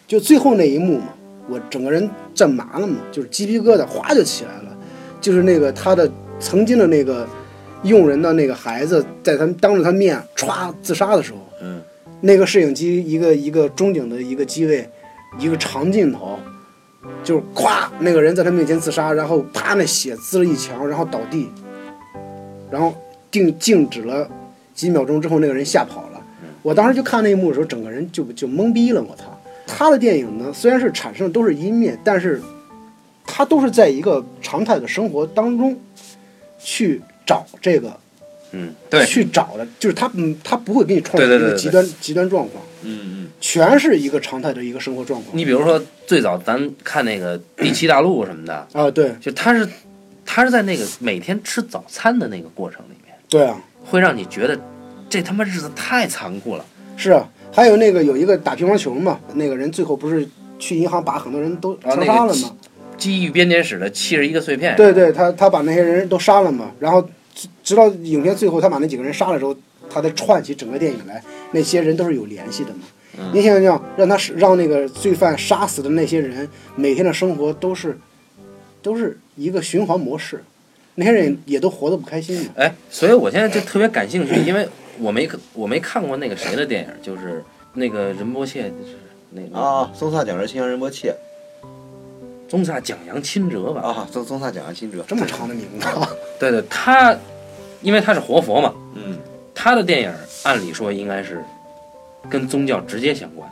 [0.07, 1.09] 就最后那一幕嘛，
[1.49, 4.77] 我整个人站麻了嘛，就是鸡皮疙瘩哗就起来了，
[5.21, 7.27] 就是那个他的曾经的那个
[7.85, 11.81] 佣人的那个孩子在他当着他面歘自杀的时候，嗯，
[12.21, 14.87] 那个摄影机一个一个中景的一个机位，
[15.39, 16.39] 一个长镜头，
[17.25, 21.49] 就是咵那个人在他面前自杀，然后啪那血滋了一墙，然后倒地，
[22.71, 22.95] 然后
[23.31, 24.29] 定静止了
[24.75, 26.21] 几秒钟之后，那个人吓跑了。
[26.63, 29.03] 我当时就看那一幕的时候，整个人就就懵逼了。
[29.03, 29.25] 我操！
[29.67, 32.43] 他的电影呢，虽然是产生的都是阴面，但是
[33.25, 35.79] 他都是在一个常态的生活当中
[36.59, 37.97] 去找这个
[38.53, 49.67] 嗯，对，去找的，就是他嗯，他不会给你创造一个极端极端状况，嗯嗯全是一个常态的一个生活状况你比如说最早咱看那个《第七大陆》什么的，啊，对就他是
[50.27, 54.59] 他是在那个每天吃早餐的那个过程里面，对啊，会让你觉得
[55.09, 56.65] 这他妈日子太残酷了。
[56.97, 60.29] 是啊，还有那个有一个打乒乓球嘛，那个人最后不是
[60.59, 62.57] 去银行把很多人都杀了吗？
[62.99, 67.01] 记忆编年史的七十一个碎片，对对，他他把那些人都杀了嘛，然后
[67.35, 69.57] 直直到影片最后他把那几个人杀了之后，
[69.89, 71.23] 他再串起整个电影来，
[71.53, 72.81] 那些人都是有联系的嘛。
[73.33, 77.99] 你想想，让他是让那个罪犯杀死的那些人，每天的生活都是
[78.83, 80.45] 都是一个循环模式，
[80.95, 82.53] 那些人也都活得不开心嘛。
[82.57, 84.69] 哎，所以我现在就特别感兴趣，因为
[84.99, 87.43] 我没我没看过那个谁的电影，就是
[87.75, 88.97] 那个仁波切，就是
[89.31, 91.15] 那嗯个啊，松萨讲哲清扬仁波切
[92.49, 93.81] 宗萨蒋扬钦哲吧？
[93.83, 97.17] 啊，松松萨讲扬钦哲这么长的名字啊，对对，他
[97.81, 99.19] 因为他是活佛嘛，嗯，
[99.55, 100.13] 他的电影
[100.43, 101.43] 按理说应该是
[102.29, 103.49] 跟宗教直接相关。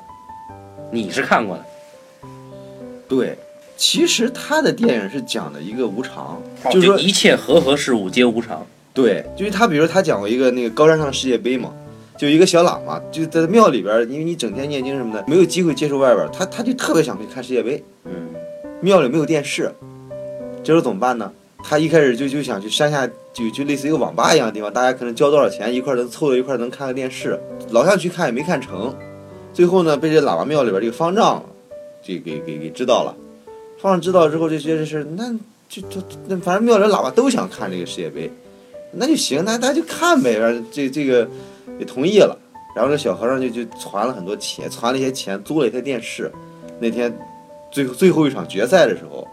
[0.91, 1.65] 你是看过的，
[3.09, 3.39] 对。
[3.79, 8.67] 其实他的电影是讲的一个无常，就是说就一切和合事物皆无常。
[8.93, 11.73] 对，就是他，比如他讲过一个那个高山上的世界杯嘛，
[12.19, 18.29] 就一个小喇嘛就在庙里边儿，因为你整天念经什么的，没有机会接触外边儿，他他就特别想去看世界杯，嗯，
[18.81, 19.73] 庙里没有电视，
[20.65, 21.31] 这时候怎么办呢？
[21.63, 27.39] 他一开始就就想去山下，就就类似一个网吧一样的地方，大家可能交多少钱一块儿能凑到一块儿能看个电视，
[27.71, 28.93] 老想去看也没看成，
[29.55, 31.41] 最后呢被这喇嘛庙里边这个方丈
[32.03, 33.15] 这给给给知道了，
[33.81, 35.33] 方丈知道之后就觉得这事那
[35.69, 38.31] 就就那反正庙里喇叭都想看这个世界杯，
[38.93, 41.29] 那就行，那大家就看呗，然后这这个
[41.79, 42.37] 也同意了，
[42.75, 46.31] 然后这小和尚就就攒了很多钱，攒了一些钱，租了一台电视，
[46.79, 47.17] 那天
[47.71, 49.27] 最后最后一场决赛的时候。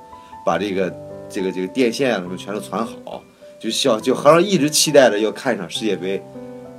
[0.45, 0.95] 把这个
[1.27, 3.19] 这个这个电线啊什么全都攒好，
[3.59, 6.23] 就小就和尚一直期待着要看一场世界杯。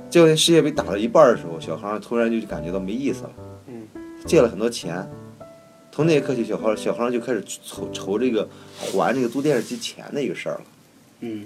[0.09, 3.31] 结果那世界杯打到一半的时候，小和尚突然就感觉到没意思了，
[3.67, 3.85] 嗯，
[4.25, 5.05] 借了很多钱。
[5.97, 8.47] 从那一刻起，小和小和尚就开始愁愁这个
[8.79, 10.61] 还这个租电视机钱的一个事儿了，
[11.21, 11.45] 嗯，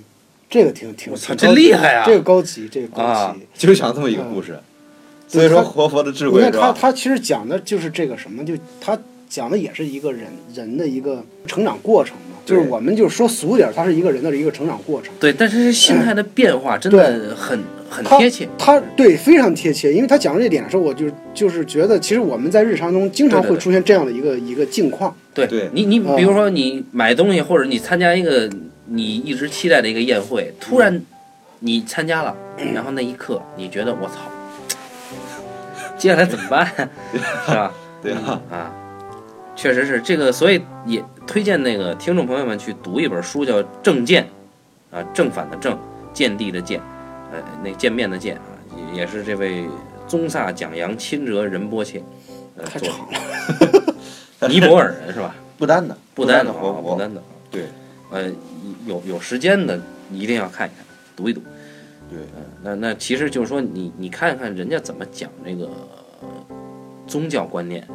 [0.49, 3.47] 这个挺挺我操真挺厉害啊这个高级，这个高啊级。
[3.65, 4.59] 就讲这么一个故事。
[5.25, 6.75] 所以说，活佛的智慧是吧？
[6.77, 8.99] 他其实讲的就是这个什么，就他
[9.29, 15.13] 讲的也是一个人人的一个成长过程嘛，就是我们就是说俗点儿，它是一个人的一个成长过程。
[15.19, 18.47] 对，但是这心态的变化真的很很贴切。
[18.57, 25.15] 他对非常贴切，因为他讲这点的时候，我就就是觉得，其实我们在日常中经常会出现这样的一个一个境况。
[25.33, 28.49] 对对你，你嗯比如说你买东西，或者你参加一个
[28.87, 31.01] 你一直期待的一个宴会，突然
[31.59, 32.35] 你参加了，
[32.73, 34.15] 然后那一刻你觉得我操，
[35.97, 36.65] 接下来怎么办？
[37.47, 37.71] 是吧？
[38.01, 38.73] 对啊，啊，
[39.61, 44.27] 确实是这个，所以也推荐那个听众朋友们去读一本书，叫《正见》，
[44.97, 45.77] 啊，正反的正，
[46.11, 46.81] 见地的见，
[47.31, 49.63] 呃，那见面的见啊，也也是这位
[50.07, 52.01] 宗萨讲扬钦哲仁波切，
[52.57, 53.07] 呃，太做长
[54.41, 55.35] 了，尼泊尔人是吧？
[55.59, 57.65] 不丹的，不丹的不，丹的，对
[58.09, 58.31] 呃，
[58.87, 59.79] 有有时间的
[60.11, 60.83] 一定要看一看，
[61.15, 61.39] 读一读。
[62.09, 65.69] 对，嗯，那那其实就是说你你看看人家怎么讲这个
[66.21, 66.27] 呃
[67.11, 67.85] 宗教观念，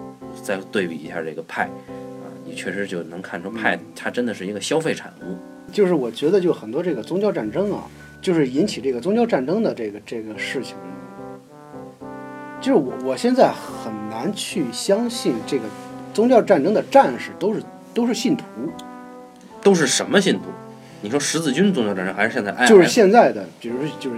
[0.42, 5.38] 再对比一下这个派啊，你确实就能看出派它真的是一个消费产物。
[5.72, 7.84] 就是我觉得就很多这个宗教战争啊，
[8.20, 12.06] 就是引起这个宗教战争的这个这个事情呢，
[12.60, 15.64] 就是我我现在很难去相信这个
[16.12, 17.62] 宗教战争的战士都是
[17.94, 18.44] 都是信徒，
[19.62, 20.42] 都是什么信徒？
[21.00, 22.66] 你说十字军宗教战争还是现在？
[22.66, 24.16] 就是现在的，比如就是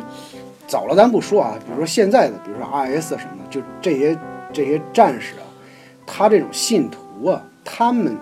[0.66, 4.16] 早了咱不说啊，比如说现在的，比如说 IS 什么的，就这些
[4.52, 5.46] 这些战士啊，
[6.06, 8.16] 他这种信徒啊，他们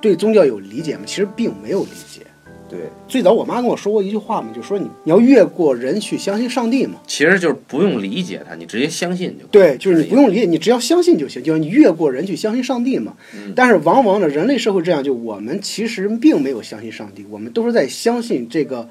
[0.00, 1.02] 对宗教有理解吗？
[1.06, 2.22] 其实并没有理解。
[2.70, 7.00] 对，最早我妈跟我说过一句话嘛，就说你你要越过人去相信上帝嘛。
[7.06, 9.46] 其实就是不用理解他，你直接相信就。
[9.46, 13.16] 对，就是你不用理解，你只要相信就行，就是你越过人去相信上帝嘛。
[13.34, 18.86] 嗯但是往往呢，人类社会这样，就我们其实并没有相信上帝，我们都是在相信这个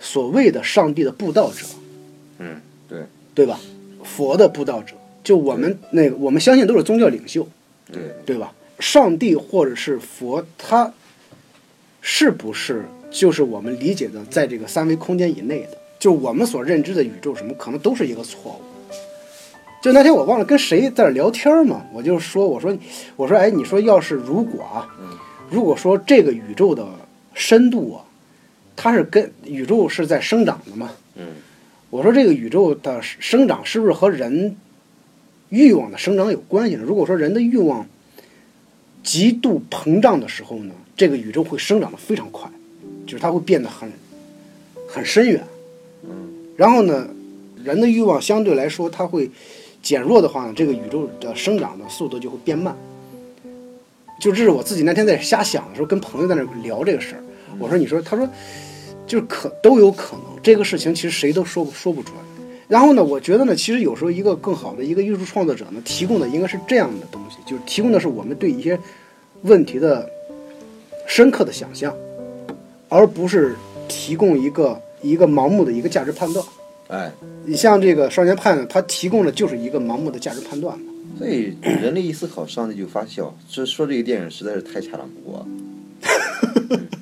[0.00, 1.66] 所谓的上帝的布道者。
[2.40, 2.98] 嗯，对，
[3.32, 3.60] 对吧？
[4.02, 7.48] 佛的布道者，就我们那个我们相信都是宗教领袖，
[7.90, 8.52] 对，对吧？
[8.78, 10.92] 上帝或者是佛，他
[12.00, 15.78] 是不是就是我们理解的在这个三维空间以内的？
[15.98, 18.60] 就我们所认知的宇宙什么，可能都是一个错误。
[19.80, 22.76] 就那天我忘了跟谁在那聊天嘛，我就说我说
[23.16, 24.88] 我说哎，你说要是如果啊，
[25.50, 26.86] 如果说这个宇宙的
[27.32, 28.04] 深度啊，
[28.74, 31.26] 它是跟宇宙是在生长的嘛，嗯，
[31.90, 34.56] 我说这个宇宙的生长是不是和人
[35.54, 36.82] 欲望的生长有关系呢？
[36.84, 37.86] 如果说人的欲望
[39.04, 42.50] 极度膨胀的时候呢，这个宇宙会生长的非常快，
[43.06, 43.90] 就是它会变得很
[44.88, 45.44] 很深远。
[46.56, 47.08] 然后呢，
[47.62, 49.30] 人的欲望相对来说它会
[49.80, 52.76] 减弱的话呢，这个宇宙的生长的速度就会变慢。
[54.20, 57.22] 就这是我自己那天在瞎想的时候，跟朋友在那聊这个事儿。
[57.58, 58.28] 我说，你说，他说，
[59.06, 62.12] 就是可都有可能，这个事情其实谁都说不说不准。
[62.74, 68.76] 然后呢，我觉得呢，其实有时候一个更好的一个艺术创作者呢，提供的应该是这样的东西，就是提供的是我们对一些
[69.42, 70.10] 问题的
[71.06, 71.94] 深刻的想象，
[72.88, 73.54] 而不是
[73.86, 76.44] 提供一个一个盲目的一个价值判断。
[76.88, 77.12] 哎，
[77.44, 80.92] 你像这个少年派呢，它提供的就是一个盲目的价值判断嘛。
[81.16, 83.32] 所以人类一思考，上帝就发笑。
[83.48, 85.46] 这说这个电影实在是太恰当不过了。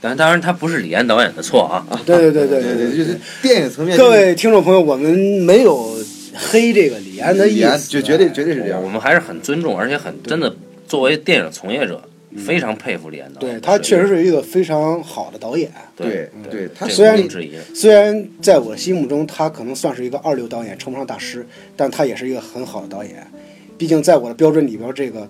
[0.00, 1.86] 对，当当然他不是李安导演的错啊。
[2.04, 3.96] 对对对对对对就是电影层面。
[3.96, 5.96] 各位听众朋友，我们没有
[6.34, 8.88] 黑这个李安的意思，就绝对绝对是这样我。
[8.88, 10.54] 们还是很尊重，而且很真的，
[10.86, 12.02] 作为电影从业者，
[12.36, 13.58] 非常佩服李安导演。
[13.58, 15.70] 对他确实是一个非常好的导演。
[15.96, 17.18] 对对对他虽然。
[17.74, 21.46] 虽然在我心目中，他可能算是一个二流导演，称不上大师，
[21.76, 23.26] 但他也是一个很好的导演。
[23.76, 25.28] 毕竟在我的标准里边，这个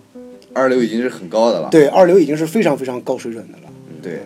[0.52, 1.68] 二流已经是很高的了。
[1.70, 3.64] 对二流已经是非常非常高水准的了。
[4.02, 4.20] 对对，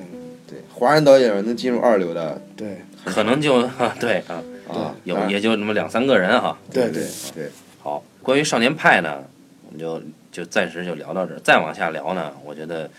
[0.83, 6.59] 华人导演能进入二流的对可能就 啊，对啊，啊，有也就那么两三个人哈。
[6.73, 7.49] 对对对，
[7.81, 9.23] 好，关于少年派呢，
[9.65, 10.03] 我们就
[10.33, 11.39] 就暂时就聊到这儿。
[11.45, 12.91] 再往下聊呢，我觉得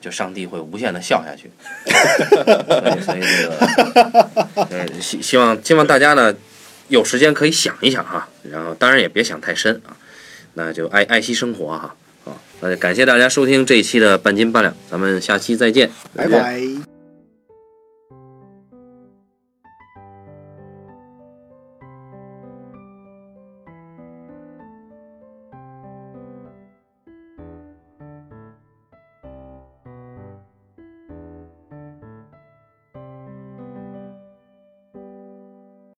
[0.00, 1.50] 就上帝会无限的笑下去。
[1.84, 6.34] 所 以所以这个，呃，希希望希望大家呢
[6.88, 9.92] 有时间可以想一想哈，然后当然也别想太深啊，
[10.54, 11.94] 那就爱爱惜生活哈。
[12.24, 15.90] 好，那就感谢大家收听这一期的半斤八两，咱们下期再见。
[16.14, 16.91] 拜拜。